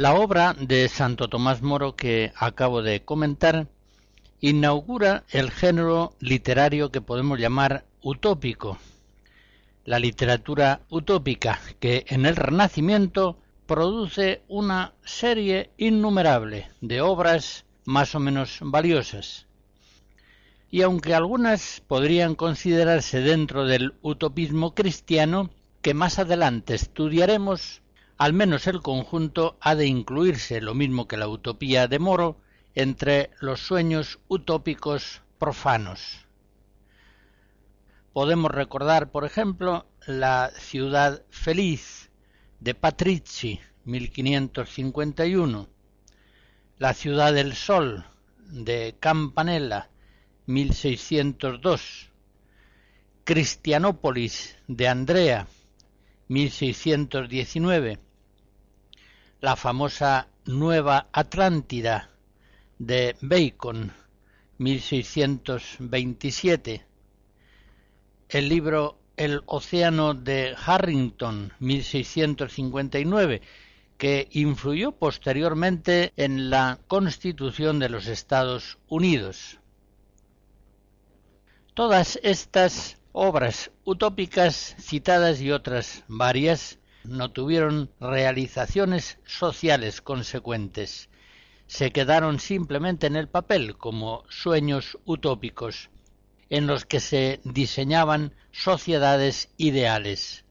La 0.00 0.14
obra 0.14 0.56
de 0.58 0.88
Santo 0.88 1.28
Tomás 1.28 1.60
Moro 1.60 1.94
que 1.94 2.32
acabo 2.34 2.80
de 2.80 3.04
comentar 3.04 3.68
inaugura 4.40 5.24
el 5.28 5.50
género 5.50 6.14
literario 6.20 6.90
que 6.90 7.02
podemos 7.02 7.38
llamar 7.38 7.84
utópico, 8.00 8.78
la 9.84 9.98
literatura 9.98 10.80
utópica 10.88 11.60
que 11.80 12.06
en 12.08 12.24
el 12.24 12.36
Renacimiento 12.36 13.36
produce 13.66 14.40
una 14.48 14.94
serie 15.04 15.68
innumerable 15.76 16.70
de 16.80 17.02
obras 17.02 17.66
más 17.84 18.14
o 18.14 18.20
menos 18.20 18.60
valiosas. 18.62 19.48
Y 20.70 20.80
aunque 20.80 21.12
algunas 21.12 21.82
podrían 21.86 22.36
considerarse 22.36 23.20
dentro 23.20 23.66
del 23.66 23.92
utopismo 24.00 24.74
cristiano, 24.74 25.50
que 25.82 25.92
más 25.92 26.18
adelante 26.18 26.74
estudiaremos, 26.74 27.82
al 28.20 28.34
menos 28.34 28.66
el 28.66 28.82
conjunto 28.82 29.56
ha 29.62 29.74
de 29.74 29.86
incluirse, 29.86 30.60
lo 30.60 30.74
mismo 30.74 31.08
que 31.08 31.16
la 31.16 31.26
utopía 31.26 31.88
de 31.88 31.98
Moro, 31.98 32.36
entre 32.74 33.30
los 33.40 33.60
sueños 33.60 34.18
utópicos 34.28 35.22
profanos. 35.38 36.26
Podemos 38.12 38.50
recordar, 38.50 39.10
por 39.10 39.24
ejemplo, 39.24 39.86
la 40.06 40.50
ciudad 40.50 41.22
feliz 41.30 42.10
de 42.60 42.74
Patrici, 42.74 43.58
1551, 43.84 45.66
la 46.76 46.92
ciudad 46.92 47.32
del 47.32 47.54
sol 47.54 48.04
de 48.50 48.96
Campanella, 49.00 49.88
1602, 50.44 52.10
Cristianópolis 53.24 54.58
de 54.68 54.88
Andrea, 54.88 55.46
1619, 56.28 58.09
la 59.40 59.56
famosa 59.56 60.28
Nueva 60.44 61.08
Atlántida 61.12 62.10
de 62.78 63.16
Bacon, 63.22 63.90
1627, 64.58 66.84
el 68.28 68.48
libro 68.50 68.98
El 69.16 69.40
Océano 69.46 70.12
de 70.12 70.54
Harrington, 70.62 71.54
1659, 71.58 73.40
que 73.96 74.28
influyó 74.32 74.92
posteriormente 74.92 76.12
en 76.16 76.50
la 76.50 76.78
Constitución 76.86 77.78
de 77.78 77.88
los 77.88 78.08
Estados 78.08 78.76
Unidos. 78.88 79.58
Todas 81.72 82.20
estas 82.22 82.98
obras 83.12 83.70
utópicas 83.84 84.76
citadas 84.78 85.40
y 85.40 85.50
otras 85.50 86.04
varias 86.08 86.79
no 87.04 87.30
tuvieron 87.30 87.90
realizaciones 88.00 89.18
sociales 89.24 90.00
consecuentes, 90.00 91.08
se 91.66 91.92
quedaron 91.92 92.40
simplemente 92.40 93.06
en 93.06 93.16
el 93.16 93.28
papel 93.28 93.76
como 93.76 94.24
sueños 94.28 94.98
utópicos, 95.04 95.88
en 96.48 96.66
los 96.66 96.84
que 96.84 96.98
se 96.98 97.40
diseñaban 97.44 98.34
sociedades 98.50 99.50
ideales. 99.56 100.44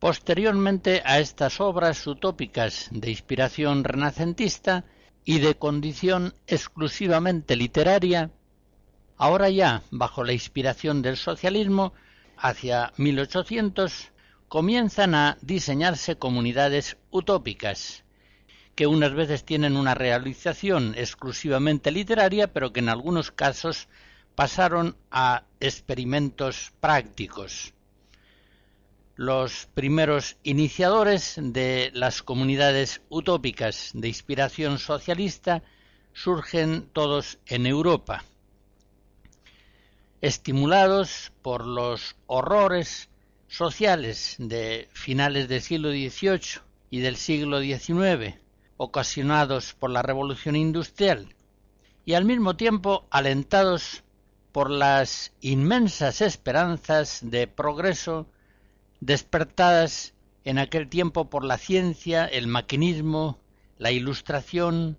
Posteriormente 0.00 1.02
a 1.04 1.20
estas 1.20 1.60
obras 1.60 2.06
utópicas 2.06 2.88
de 2.90 3.10
inspiración 3.10 3.84
renacentista 3.84 4.84
y 5.24 5.38
de 5.38 5.54
condición 5.54 6.34
exclusivamente 6.46 7.54
literaria, 7.54 8.30
ahora 9.16 9.48
ya 9.48 9.82
bajo 9.90 10.24
la 10.24 10.32
inspiración 10.32 11.02
del 11.02 11.16
socialismo, 11.16 11.92
hacia 12.36 12.92
1800 12.96 14.10
comienzan 14.50 15.14
a 15.14 15.38
diseñarse 15.42 16.18
comunidades 16.18 16.96
utópicas, 17.12 18.02
que 18.74 18.88
unas 18.88 19.14
veces 19.14 19.44
tienen 19.44 19.76
una 19.76 19.94
realización 19.94 20.96
exclusivamente 20.98 21.92
literaria, 21.92 22.52
pero 22.52 22.72
que 22.72 22.80
en 22.80 22.88
algunos 22.88 23.30
casos 23.30 23.86
pasaron 24.34 24.96
a 25.12 25.44
experimentos 25.60 26.72
prácticos. 26.80 27.74
Los 29.14 29.68
primeros 29.72 30.36
iniciadores 30.42 31.36
de 31.40 31.92
las 31.94 32.24
comunidades 32.24 33.02
utópicas 33.08 33.92
de 33.94 34.08
inspiración 34.08 34.80
socialista 34.80 35.62
surgen 36.12 36.88
todos 36.92 37.38
en 37.46 37.66
Europa, 37.66 38.24
estimulados 40.20 41.30
por 41.40 41.64
los 41.64 42.16
horrores 42.26 43.09
sociales 43.50 44.36
de 44.38 44.88
finales 44.92 45.48
del 45.48 45.60
siglo 45.60 45.90
XVIII 45.90 46.62
y 46.88 47.00
del 47.00 47.16
siglo 47.16 47.60
XIX, 47.60 48.36
ocasionados 48.76 49.74
por 49.74 49.90
la 49.90 50.02
revolución 50.02 50.54
industrial, 50.54 51.34
y 52.04 52.14
al 52.14 52.24
mismo 52.24 52.56
tiempo 52.56 53.08
alentados 53.10 54.04
por 54.52 54.70
las 54.70 55.32
inmensas 55.40 56.20
esperanzas 56.20 57.18
de 57.22 57.48
progreso 57.48 58.28
despertadas 59.00 60.14
en 60.44 60.58
aquel 60.58 60.88
tiempo 60.88 61.28
por 61.28 61.44
la 61.44 61.58
ciencia, 61.58 62.26
el 62.26 62.46
maquinismo, 62.46 63.40
la 63.78 63.90
ilustración, 63.90 64.96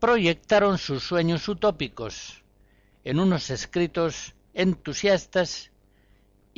proyectaron 0.00 0.78
sus 0.78 1.04
sueños 1.04 1.48
utópicos 1.48 2.42
en 3.04 3.20
unos 3.20 3.50
escritos 3.50 4.34
entusiastas 4.52 5.70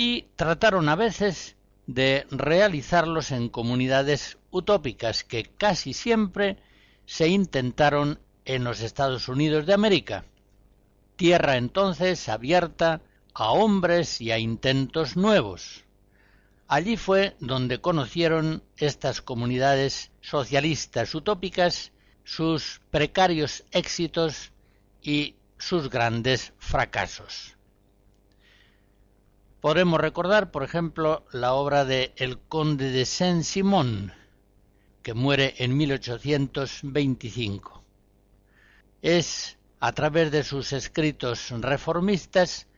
y 0.01 0.29
trataron 0.37 0.89
a 0.89 0.95
veces 0.95 1.57
de 1.89 2.25
realizarlos 2.31 3.33
en 3.33 3.49
comunidades 3.49 4.39
utópicas 4.53 5.25
que 5.25 5.43
casi 5.43 5.93
siempre 5.93 6.57
se 7.05 7.27
intentaron 7.27 8.21
en 8.45 8.63
los 8.63 8.81
Estados 8.81 9.27
Unidos 9.27 9.67
de 9.67 9.75
América, 9.75 10.25
tierra 11.17 11.57
entonces 11.57 12.29
abierta 12.29 13.03
a 13.35 13.51
hombres 13.51 14.21
y 14.21 14.31
a 14.31 14.39
intentos 14.39 15.17
nuevos. 15.17 15.85
Allí 16.69 16.97
fue 16.97 17.35
donde 17.41 17.81
conocieron 17.81 18.63
estas 18.77 19.21
comunidades 19.21 20.13
socialistas 20.21 21.13
utópicas 21.13 21.91
sus 22.23 22.81
precarios 22.93 23.65
éxitos 23.73 24.53
y 25.03 25.35
sus 25.59 25.91
grandes 25.91 26.53
fracasos. 26.59 27.58
Podemos 29.61 30.01
recordar, 30.01 30.53
por 30.53 30.63
ejemplo, 30.63 31.27
la 31.33 31.53
obra 31.53 31.85
de 31.85 32.13
El 32.17 32.39
conde 32.39 32.93
de 32.93 33.05
Saint-Simon, 33.05 34.13
que 35.03 35.15
muere 35.15 35.57
en 35.59 35.77
1825. 35.77 37.83
Es, 39.03 39.59
a 39.81 39.91
través 39.93 40.31
de 40.31 40.45
sus 40.45 40.73
escritos 40.73 41.51
reformistas, 41.51 42.69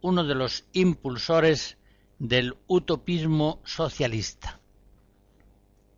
uno 0.00 0.22
de 0.22 0.36
los 0.36 0.64
impulsores 0.74 1.76
del 2.20 2.56
utopismo 2.68 3.60
socialista. 3.64 4.60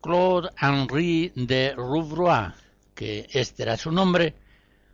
Claude-Henri 0.01 1.33
de 1.35 1.75
Rouvroy, 1.75 2.51
que 2.95 3.29
este 3.31 3.61
era 3.61 3.77
su 3.77 3.91
nombre, 3.91 4.33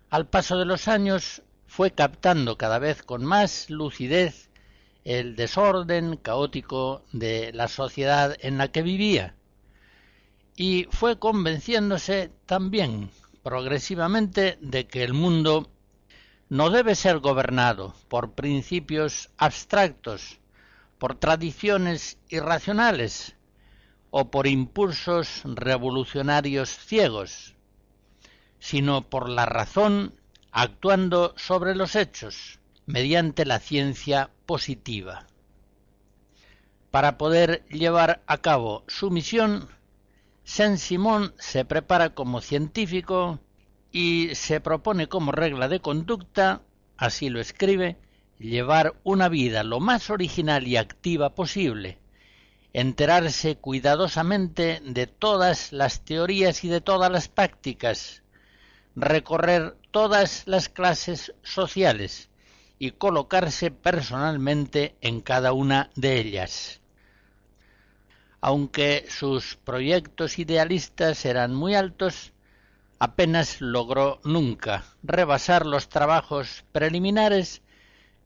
al 0.10 0.28
paso 0.28 0.58
de 0.58 0.66
los 0.66 0.89
años 0.89 1.41
fue 1.68 1.91
captando 1.91 2.58
cada 2.58 2.80
vez 2.80 3.02
con 3.02 3.24
más 3.24 3.70
lucidez 3.70 4.47
el 5.08 5.38
desorden 5.38 6.18
caótico 6.18 7.05
de 7.14 7.53
la 7.53 7.70
sociedad 7.70 8.36
en 8.41 8.58
la 8.58 8.74
que 8.74 8.82
vivía. 8.82 9.36
Y 10.58 10.86
fue 10.91 11.18
convenciéndose 11.18 12.34
también 12.45 13.10
progresivamente 13.41 14.58
de 14.60 14.86
que 14.86 15.05
el 15.05 15.14
mundo 15.14 15.72
no 16.49 16.70
debe 16.72 16.93
ser 16.93 17.20
gobernado 17.20 17.95
por 18.10 18.34
principios 18.34 19.30
abstractos, 19.38 20.39
por 20.97 21.16
tradiciones 21.16 22.18
irracionales 22.28 23.38
o 24.10 24.30
por 24.30 24.45
impulsos 24.45 25.43
revolucionarios 25.45 26.68
ciegos, 26.68 27.55
sino 28.60 29.10
por 29.10 29.30
la 29.30 29.45
razón 29.45 30.20
actuando 30.51 31.34
sobre 31.38 31.76
los 31.76 31.95
hechos, 31.95 32.60
mediante 32.88 33.46
la 33.46 33.60
ciencia 33.60 34.32
positiva. 34.46 35.28
Para 36.90 37.18
poder 37.18 37.66
llevar 37.68 38.24
a 38.28 38.38
cabo 38.38 38.86
su 38.88 39.12
misión, 39.12 39.68
Saint-Simon 40.46 41.34
se 41.38 41.66
prepara 41.66 42.16
como 42.16 42.40
científico 42.40 43.40
y 43.92 44.30
se 44.36 44.62
propone 44.62 45.08
como 45.08 45.34
regla 45.34 45.68
de 45.68 45.82
conducta, 45.82 46.62
así 46.96 47.30
lo 47.30 47.42
escribe, 47.42 47.98
llevar 48.40 48.96
una 49.04 49.28
vida 49.28 49.66
lo 49.66 49.82
más 49.82 50.10
original 50.10 50.66
y 50.66 50.78
activa 50.78 51.36
posible, 51.36 52.00
enterarse 52.72 53.58
cuidadosamente 53.58 54.82
de 54.86 55.08
todas 55.08 55.74
las 55.74 56.06
teorías 56.06 56.64
y 56.64 56.70
de 56.70 56.80
todas 56.80 57.12
las 57.12 57.28
prácticas, 57.28 58.24
recorrer 58.96 59.76
todas 59.92 60.44
las 60.48 60.70
clases 60.70 61.34
sociales, 61.44 62.30
y 62.80 62.91
colocarse 62.91 63.71
personalmente 63.71 64.95
en 65.01 65.21
cada 65.21 65.53
una 65.53 65.89
de 65.95 66.19
ellas. 66.19 66.82
Aunque 68.39 69.05
sus 69.09 69.55
proyectos 69.55 70.38
idealistas 70.38 71.25
eran 71.25 71.55
muy 71.55 71.73
altos, 71.75 72.34
apenas 72.99 73.61
logró 73.61 74.19
nunca 74.23 74.84
rebasar 75.03 75.65
los 75.65 75.89
trabajos 75.89 76.63
preliminares 76.71 77.61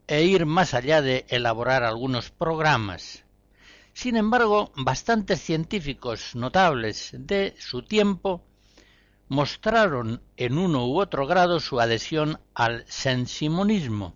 e 0.06 0.24
ir 0.24 0.44
más 0.44 0.74
allá 0.74 1.00
de 1.00 1.24
elaborar 1.28 1.82
algunos 1.82 2.30
programas. 2.30 3.24
Sin 3.94 4.16
embargo, 4.16 4.72
bastantes 4.76 5.40
científicos 5.40 6.34
notables 6.34 7.10
de 7.12 7.54
su 7.58 7.82
tiempo 7.82 8.42
mostraron 9.28 10.22
en 10.36 10.58
uno 10.58 10.86
u 10.86 11.00
otro 11.00 11.26
grado 11.26 11.60
su 11.60 11.80
adhesión 11.80 12.38
al 12.54 12.84
sensimonismo 12.86 14.14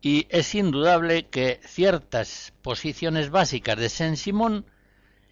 y 0.00 0.26
es 0.30 0.54
indudable 0.54 1.26
que 1.28 1.60
ciertas 1.64 2.52
posiciones 2.62 3.30
básicas 3.30 3.78
de 3.78 3.88
Saint-Simon 3.88 4.66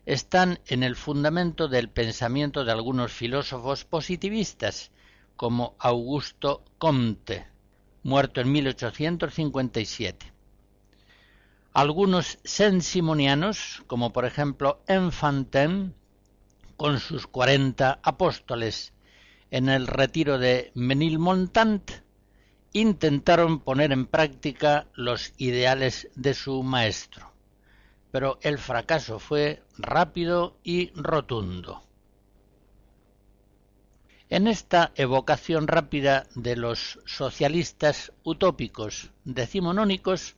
están 0.06 0.60
en 0.66 0.82
el 0.82 0.96
fundamento 0.96 1.68
del 1.68 1.88
pensamiento 1.88 2.64
de 2.64 2.72
algunos 2.72 3.12
filósofos 3.12 3.84
positivistas, 3.84 4.90
como 5.36 5.74
Augusto 5.78 6.64
Comte, 6.78 7.46
muerto 8.02 8.40
en 8.40 8.52
1857. 8.52 10.32
Algunos 11.72 12.38
saint-simonianos, 12.44 13.82
como 13.86 14.12
por 14.12 14.24
ejemplo 14.26 14.82
Enfantin, 14.86 15.94
con 16.76 17.00
sus 17.00 17.26
cuarenta 17.26 17.98
apóstoles 18.02 18.92
en 19.50 19.68
el 19.68 19.86
retiro 19.86 20.38
de 20.38 20.70
Menilmontant, 20.74 22.03
intentaron 22.74 23.60
poner 23.60 23.92
en 23.92 24.04
práctica 24.04 24.88
los 24.94 25.32
ideales 25.38 26.10
de 26.16 26.34
su 26.34 26.62
maestro, 26.64 27.32
pero 28.10 28.38
el 28.42 28.58
fracaso 28.58 29.20
fue 29.20 29.62
rápido 29.78 30.56
y 30.64 30.90
rotundo. 30.90 31.84
En 34.28 34.48
esta 34.48 34.90
evocación 34.96 35.68
rápida 35.68 36.26
de 36.34 36.56
los 36.56 36.98
socialistas 37.06 38.12
utópicos 38.24 39.12
decimonónicos, 39.24 40.34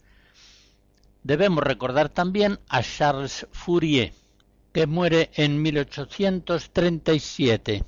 debemos 1.22 1.64
recordar 1.64 2.10
también 2.10 2.60
a 2.68 2.82
Charles 2.82 3.46
Fourier, 3.50 4.12
que 4.74 4.86
muere 4.86 5.30
en 5.34 5.62
1837 5.62 7.82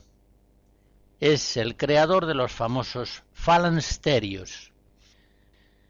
es 1.20 1.56
el 1.56 1.76
creador 1.76 2.26
de 2.26 2.34
los 2.34 2.52
famosos 2.52 3.24
falansterios. 3.32 4.72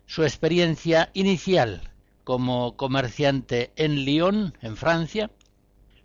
Su 0.06 0.22
experiencia 0.22 1.10
inicial 1.12 1.92
como 2.24 2.76
comerciante 2.76 3.72
en 3.76 4.04
Lyon, 4.04 4.56
en 4.62 4.76
Francia, 4.76 5.30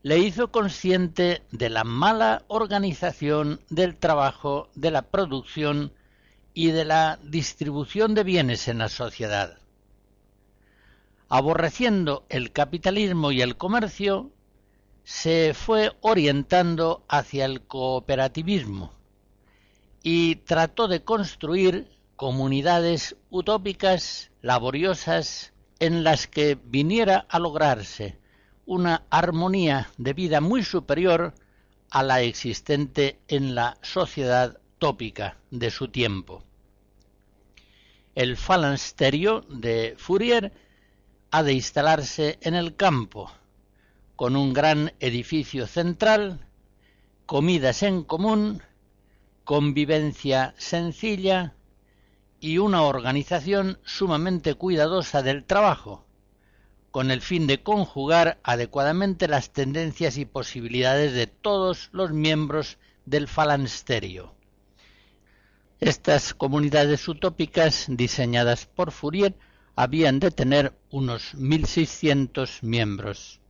le 0.02 0.20
hizo 0.20 0.52
consciente 0.52 1.44
de 1.52 1.70
la 1.70 1.86
mala 1.86 2.44
organización 2.48 3.62
del 3.70 3.96
trabajo, 3.96 4.70
de 4.76 4.92
la 4.92 5.04
producción 5.04 5.94
y 6.54 6.68
de 6.68 6.84
la 6.84 7.18
distribución 7.24 8.14
de 8.14 8.26
bienes 8.26 8.68
en 8.68 8.80
la 8.80 8.90
sociedad. 8.90 9.58
Aborreciendo 11.30 12.26
el 12.28 12.52
capitalismo 12.52 13.32
y 13.32 13.42
el 13.42 13.56
comercio, 13.56 14.32
se 15.06 15.54
fue 15.54 15.94
orientando 16.02 17.06
hacia 17.08 17.46
el 17.46 17.62
cooperativismo 17.62 18.92
y 20.04 20.36
trató 20.36 20.88
de 20.88 21.04
construir 21.04 21.88
comunidades 22.18 23.16
utópicas, 23.30 24.32
laboriosas, 24.42 25.54
en 25.80 26.04
las 26.04 26.28
que 26.28 26.58
viniera 26.64 27.26
a 27.30 27.40
lograrse 27.40 28.20
una 28.66 29.04
armonía 29.10 29.90
de 29.98 30.14
vida 30.14 30.40
muy 30.42 30.64
superior 30.64 31.34
a 31.90 32.04
la 32.04 32.22
existente 32.22 33.20
en 33.28 33.56
la 33.56 33.78
sociedad 33.82 34.60
tópica 34.78 35.38
de 35.52 35.72
su 35.72 35.88
tiempo. 35.88 36.44
El 38.16 38.38
falansterio 38.38 39.42
de 39.50 39.96
Fourier 39.98 40.54
ha 41.32 41.44
de 41.44 41.54
instalarse 41.54 42.38
en 42.42 42.56
el 42.56 42.76
campo, 42.76 43.32
con 44.16 44.36
un 44.36 44.54
gran 44.54 44.94
edificio 45.00 45.66
central, 45.66 46.46
comidas 47.26 47.84
en 47.84 48.04
común, 48.04 48.62
convivencia 49.44 50.54
sencilla 50.58 51.56
y 52.40 52.58
una 52.58 52.84
organización 52.84 53.80
sumamente 53.84 54.56
cuidadosa 54.56 55.22
del 55.22 55.44
trabajo, 55.44 56.06
con 56.92 57.12
el 57.12 57.22
fin 57.22 57.48
de 57.48 57.64
conjugar 57.64 58.40
adecuadamente 58.44 59.28
las 59.28 59.52
tendencias 59.52 60.18
y 60.18 60.26
posibilidades 60.26 61.14
de 61.14 61.28
todos 61.28 61.90
los 61.92 62.12
miembros 62.12 62.78
del 63.06 63.28
falansterio. 63.28 64.36
Estas 65.80 66.34
comunidades 66.34 67.08
utópicas 67.08 67.88
diseñadas 67.90 68.66
por 68.66 68.92
Fourier 68.92 69.36
habían 69.76 70.20
de 70.20 70.32
tener 70.32 70.74
unos 70.90 71.34
1.600 71.36 72.62
miembros. 72.62 73.42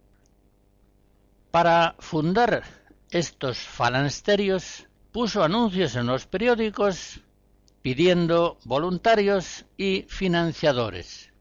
Para 1.52 1.96
fundar 2.00 2.64
estos 3.12 3.60
falansterios 3.60 4.88
puso 5.14 5.44
anuncios 5.44 5.96
en 5.96 6.08
los 6.08 6.28
periódicos 6.28 7.22
pidiendo 7.82 8.58
voluntarios 8.66 9.66
y 9.78 10.06
financiadores 10.10 11.34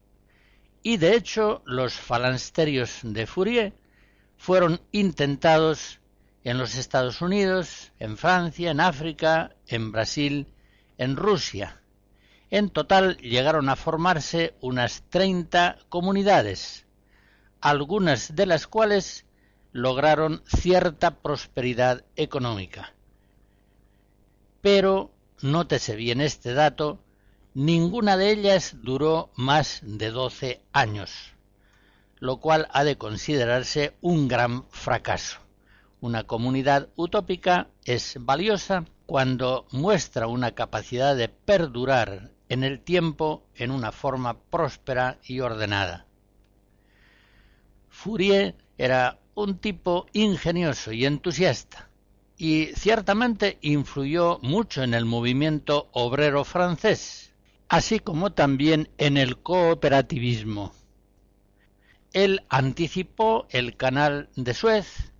y 0.83 0.97
de 0.97 1.15
hecho 1.15 1.63
los 1.65 1.93
falansterios 1.93 2.99
de 3.03 3.25
Fourier 3.25 3.73
fueron 4.37 4.81
intentados 4.91 6.01
en 6.43 6.57
los 6.57 6.75
Estados 6.75 7.21
Unidos, 7.21 7.93
en 7.99 8.17
Francia, 8.17 8.69
en 8.69 8.81
África, 8.81 9.55
en 9.65 9.93
Brasil, 9.93 10.47
en 10.97 11.15
Rusia. 11.15 11.81
En 12.51 12.69
total 12.69 13.17
llegaron 13.17 13.69
a 13.69 13.77
formarse 13.77 14.53
unas 14.59 15.03
30 15.09 15.77
comunidades, 15.87 16.85
algunas 17.61 18.35
de 18.35 18.45
las 18.45 18.67
cuales 18.67 19.25
lograron 19.71 20.43
cierta 20.45 21.21
prosperidad 21.21 22.03
económica. 22.17 22.93
Pero, 24.63 25.11
nótese 25.43 25.95
bien 25.95 26.21
este 26.21 26.55
dato, 26.55 27.03
Ninguna 27.55 28.17
de 28.17 28.31
ellas 28.31 28.77
duró 28.81 29.29
más 29.35 29.81
de 29.83 30.09
doce 30.09 30.63
años, 30.71 31.35
lo 32.17 32.37
cual 32.37 32.67
ha 32.71 32.83
de 32.83 32.97
considerarse 32.97 33.95
un 34.01 34.27
gran 34.27 34.65
fracaso. 34.71 35.37
Una 36.01 36.23
comunidad 36.23 36.89
utópica 36.95 37.67
es 37.85 38.17
valiosa 38.19 38.85
cuando 39.05 39.67
muestra 39.71 40.25
una 40.25 40.55
capacidad 40.55 41.15
de 41.15 41.29
perdurar 41.29 42.31
en 42.49 42.63
el 42.63 42.79
tiempo 42.79 43.43
en 43.53 43.69
una 43.69 43.91
forma 43.91 44.39
próspera 44.39 45.19
y 45.23 45.39
ordenada. 45.39 46.07
Fourier 47.89 48.55
era 48.79 49.19
un 49.35 49.59
tipo 49.59 50.07
ingenioso 50.13 50.91
y 50.91 51.05
entusiasta, 51.05 51.87
y 52.43 52.73
ciertamente 52.75 53.57
influyó 53.61 54.37
mucho 54.41 54.83
en 54.83 54.93
el 54.93 55.05
movimiento 55.05 55.87
obrero 55.93 56.43
francés, 56.43 57.31
así 57.69 57.99
como 57.99 58.33
también 58.33 58.89
en 58.97 59.15
el 59.15 59.37
cooperativismo. 59.37 60.73
Él 62.11 62.41
anticipó 62.49 63.47
el 63.49 63.77
canal 63.77 64.27
de 64.35 64.53
Suez 64.53 65.13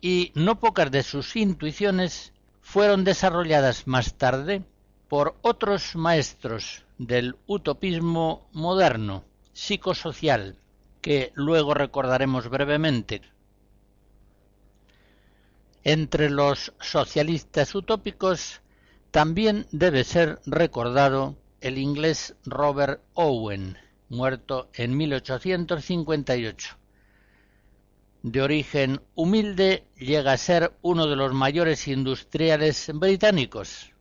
y 0.00 0.32
no 0.34 0.58
pocas 0.58 0.90
de 0.90 1.04
sus 1.04 1.36
intuiciones 1.36 2.32
fueron 2.60 3.04
desarrolladas 3.04 3.86
más 3.86 4.14
tarde 4.14 4.64
por 5.06 5.36
otros 5.40 5.94
maestros 5.94 6.84
del 6.98 7.36
utopismo 7.46 8.48
moderno, 8.52 9.22
psicosocial, 9.52 10.56
que 11.00 11.30
luego 11.36 11.74
recordaremos 11.74 12.48
brevemente. 12.50 13.22
Entre 15.86 16.30
los 16.30 16.72
socialistas 16.80 17.74
utópicos 17.74 18.62
también 19.10 19.66
debe 19.70 20.02
ser 20.04 20.40
recordado 20.46 21.36
el 21.60 21.76
inglés 21.76 22.36
Robert 22.46 23.02
Owen, 23.12 23.76
muerto 24.08 24.70
en 24.72 24.96
1858. 24.96 26.78
De 28.22 28.40
origen 28.40 29.02
humilde, 29.14 29.84
llega 29.98 30.32
a 30.32 30.38
ser 30.38 30.72
uno 30.80 31.06
de 31.06 31.16
los 31.16 31.34
mayores 31.34 31.86
industriales 31.86 32.90
británicos, 32.94 33.92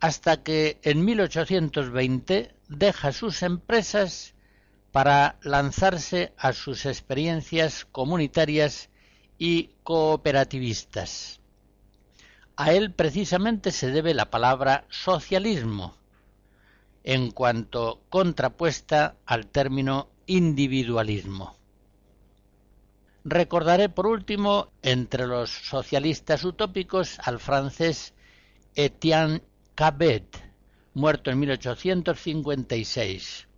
hasta 0.00 0.42
que 0.42 0.80
en 0.82 1.04
1820 1.04 2.54
deja 2.68 3.12
sus 3.12 3.42
empresas 3.42 4.34
para 4.92 5.38
lanzarse 5.42 6.32
a 6.38 6.54
sus 6.54 6.86
experiencias 6.86 7.84
comunitarias 7.84 8.88
y 9.38 9.70
cooperativistas. 9.82 11.40
A 12.56 12.72
él 12.72 12.92
precisamente 12.92 13.72
se 13.72 13.90
debe 13.90 14.14
la 14.14 14.30
palabra 14.30 14.84
socialismo, 14.88 15.94
en 17.02 17.30
cuanto 17.30 18.00
contrapuesta 18.08 19.16
al 19.26 19.46
término 19.46 20.08
individualismo. 20.26 21.56
Recordaré 23.24 23.88
por 23.88 24.06
último 24.06 24.68
entre 24.82 25.26
los 25.26 25.50
socialistas 25.50 26.44
utópicos 26.44 27.18
al 27.20 27.40
francés 27.40 28.14
Etienne 28.74 29.42
Cabet, 29.74 30.26
muerto 30.92 31.30
en 31.30 31.40
1856. 31.40 33.48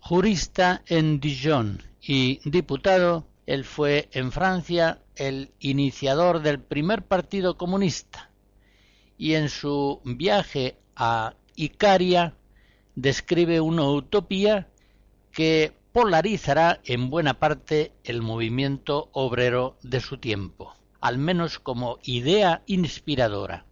Jurista 0.00 0.82
en 0.86 1.18
Dijon 1.18 1.82
y 2.00 2.38
diputado, 2.48 3.26
él 3.46 3.64
fue 3.64 4.08
en 4.12 4.32
Francia 4.32 5.02
el 5.14 5.52
iniciador 5.60 6.42
del 6.42 6.60
primer 6.60 7.02
partido 7.02 7.56
comunista 7.56 8.30
y 9.16 9.34
en 9.34 9.48
su 9.48 10.00
viaje 10.04 10.76
a 10.94 11.34
Icaria 11.54 12.34
describe 12.94 13.60
una 13.60 13.84
utopía 13.84 14.68
que 15.32 15.72
polarizará 15.92 16.80
en 16.84 17.08
buena 17.08 17.38
parte 17.38 17.92
el 18.04 18.20
movimiento 18.20 19.08
obrero 19.12 19.76
de 19.82 20.00
su 20.00 20.18
tiempo, 20.18 20.74
al 21.00 21.18
menos 21.18 21.58
como 21.58 21.98
idea 22.02 22.62
inspiradora. 22.66 23.65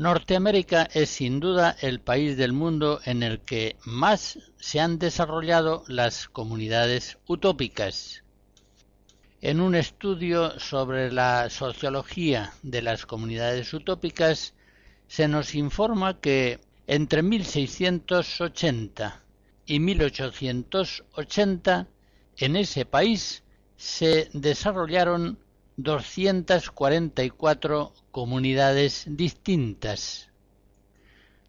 Norteamérica 0.00 0.88
es 0.94 1.10
sin 1.10 1.40
duda 1.40 1.76
el 1.82 2.00
país 2.00 2.38
del 2.38 2.54
mundo 2.54 3.00
en 3.04 3.22
el 3.22 3.40
que 3.40 3.76
más 3.84 4.38
se 4.58 4.80
han 4.80 4.98
desarrollado 4.98 5.84
las 5.88 6.26
comunidades 6.26 7.18
utópicas. 7.26 8.24
En 9.42 9.60
un 9.60 9.74
estudio 9.74 10.58
sobre 10.58 11.12
la 11.12 11.50
sociología 11.50 12.54
de 12.62 12.80
las 12.80 13.04
comunidades 13.04 13.74
utópicas 13.74 14.54
se 15.06 15.28
nos 15.28 15.54
informa 15.54 16.18
que 16.18 16.60
entre 16.86 17.22
1680 17.22 19.22
y 19.66 19.80
1880 19.80 21.88
en 22.38 22.56
ese 22.56 22.86
país 22.86 23.42
se 23.76 24.30
desarrollaron 24.32 25.38
244 25.82 27.94
comunidades 28.10 29.04
distintas, 29.08 30.28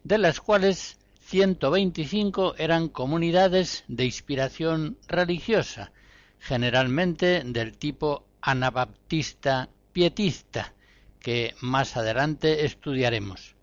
de 0.04 0.18
las 0.18 0.40
cuales 0.40 0.98
125 1.26 2.54
eran 2.56 2.88
comunidades 2.88 3.84
de 3.88 4.06
inspiración 4.06 4.96
religiosa, 5.06 5.92
generalmente 6.38 7.42
del 7.44 7.76
tipo 7.76 8.24
anabaptista 8.40 9.68
pietista, 9.92 10.72
que 11.20 11.54
más 11.60 11.96
adelante 11.96 12.64
estudiaremos. 12.64 13.54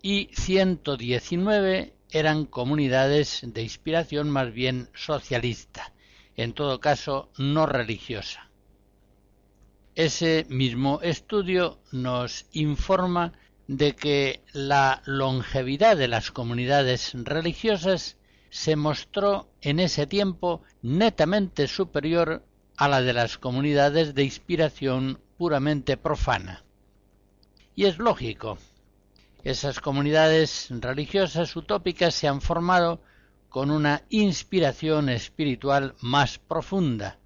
Y 0.00 0.30
119 0.34 1.92
eran 2.10 2.46
comunidades 2.46 3.40
de 3.42 3.62
inspiración 3.62 4.30
más 4.30 4.52
bien 4.52 4.88
socialista, 4.94 5.92
en 6.36 6.52
todo 6.52 6.80
caso 6.80 7.30
no 7.36 7.66
religiosa. 7.66 8.45
Ese 9.96 10.44
mismo 10.50 11.00
estudio 11.00 11.80
nos 11.90 12.44
informa 12.52 13.32
de 13.66 13.96
que 13.96 14.42
la 14.52 15.00
longevidad 15.06 15.96
de 15.96 16.06
las 16.06 16.30
comunidades 16.30 17.12
religiosas 17.14 18.18
se 18.50 18.76
mostró 18.76 19.48
en 19.62 19.80
ese 19.80 20.06
tiempo 20.06 20.60
netamente 20.82 21.66
superior 21.66 22.44
a 22.76 22.88
la 22.88 23.00
de 23.00 23.14
las 23.14 23.38
comunidades 23.38 24.14
de 24.14 24.24
inspiración 24.24 25.18
puramente 25.38 25.96
profana. 25.96 26.62
Y 27.74 27.86
es 27.86 27.96
lógico. 27.96 28.58
Esas 29.44 29.80
comunidades 29.80 30.68
religiosas 30.68 31.56
utópicas 31.56 32.14
se 32.14 32.28
han 32.28 32.42
formado 32.42 33.00
con 33.48 33.70
una 33.70 34.02
inspiración 34.10 35.08
espiritual 35.08 35.94
más 36.02 36.38
profunda, 36.38 37.18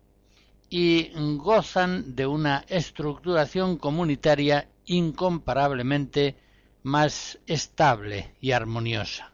y 0.70 1.10
gozan 1.36 2.14
de 2.14 2.26
una 2.26 2.64
estructuración 2.68 3.76
comunitaria 3.76 4.70
incomparablemente 4.86 6.36
más 6.84 7.38
estable 7.46 8.34
y 8.40 8.52
armoniosa. 8.52 9.32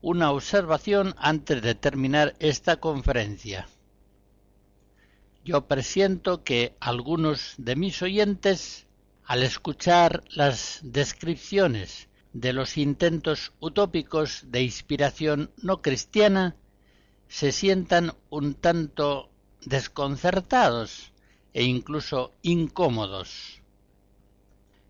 Una 0.00 0.30
observación 0.30 1.16
antes 1.18 1.60
de 1.60 1.74
terminar 1.74 2.36
esta 2.38 2.78
conferencia. 2.78 3.68
Yo 5.44 5.66
presiento 5.66 6.44
que 6.44 6.76
algunos 6.78 7.54
de 7.58 7.74
mis 7.74 8.00
oyentes, 8.02 8.86
al 9.24 9.42
escuchar 9.42 10.22
las 10.30 10.78
descripciones 10.84 12.08
de 12.32 12.52
los 12.52 12.76
intentos 12.76 13.52
utópicos 13.58 14.44
de 14.46 14.62
inspiración 14.62 15.50
no 15.56 15.82
cristiana, 15.82 16.54
se 17.28 17.52
sientan 17.52 18.14
un 18.30 18.54
tanto 18.54 19.30
desconcertados 19.64 21.12
e 21.52 21.64
incluso 21.64 22.32
incómodos. 22.42 23.62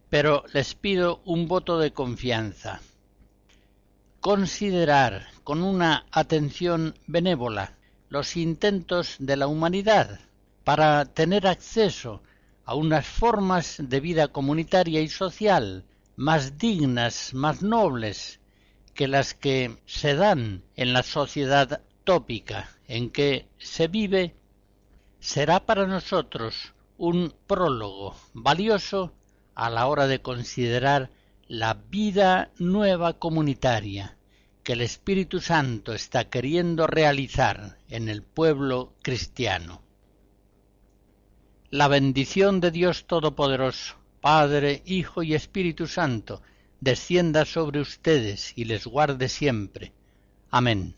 Pero 0.08 0.44
les 0.52 0.74
pido 0.74 1.20
un 1.24 1.48
voto 1.48 1.78
de 1.78 1.92
confianza. 1.92 2.80
Considerar 4.20 5.26
con 5.44 5.62
una 5.62 6.06
atención 6.10 6.94
benévola 7.06 7.74
los 8.08 8.36
intentos 8.36 9.16
de 9.18 9.36
la 9.36 9.46
humanidad 9.46 10.20
para 10.64 11.04
tener 11.04 11.46
acceso 11.46 12.22
a 12.64 12.74
unas 12.74 13.06
formas 13.06 13.76
de 13.78 14.00
vida 14.00 14.28
comunitaria 14.28 15.00
y 15.00 15.08
social 15.08 15.84
más 16.16 16.58
dignas, 16.58 17.32
más 17.32 17.62
nobles 17.62 18.40
que 18.94 19.08
las 19.08 19.34
que 19.34 19.78
se 19.86 20.14
dan 20.16 20.64
en 20.74 20.92
la 20.92 21.02
sociedad 21.02 21.80
en 22.86 23.10
que 23.10 23.48
se 23.58 23.86
vive 23.86 24.34
será 25.20 25.66
para 25.66 25.86
nosotros 25.86 26.72
un 26.96 27.34
prólogo 27.46 28.16
valioso 28.32 29.12
a 29.54 29.68
la 29.68 29.86
hora 29.86 30.06
de 30.06 30.22
considerar 30.22 31.10
la 31.48 31.74
vida 31.74 32.50
nueva 32.58 33.18
comunitaria 33.18 34.16
que 34.64 34.72
el 34.72 34.80
Espíritu 34.80 35.40
Santo 35.40 35.92
está 35.92 36.30
queriendo 36.30 36.86
realizar 36.86 37.76
en 37.90 38.08
el 38.08 38.22
pueblo 38.22 38.94
cristiano. 39.02 39.82
La 41.68 41.88
bendición 41.88 42.60
de 42.60 42.70
Dios 42.70 43.06
Todopoderoso, 43.06 43.96
Padre, 44.22 44.82
Hijo 44.86 45.22
y 45.22 45.34
Espíritu 45.34 45.86
Santo, 45.86 46.40
descienda 46.80 47.44
sobre 47.44 47.80
ustedes 47.80 48.54
y 48.56 48.64
les 48.64 48.86
guarde 48.86 49.28
siempre. 49.28 49.92
Amén. 50.50 50.97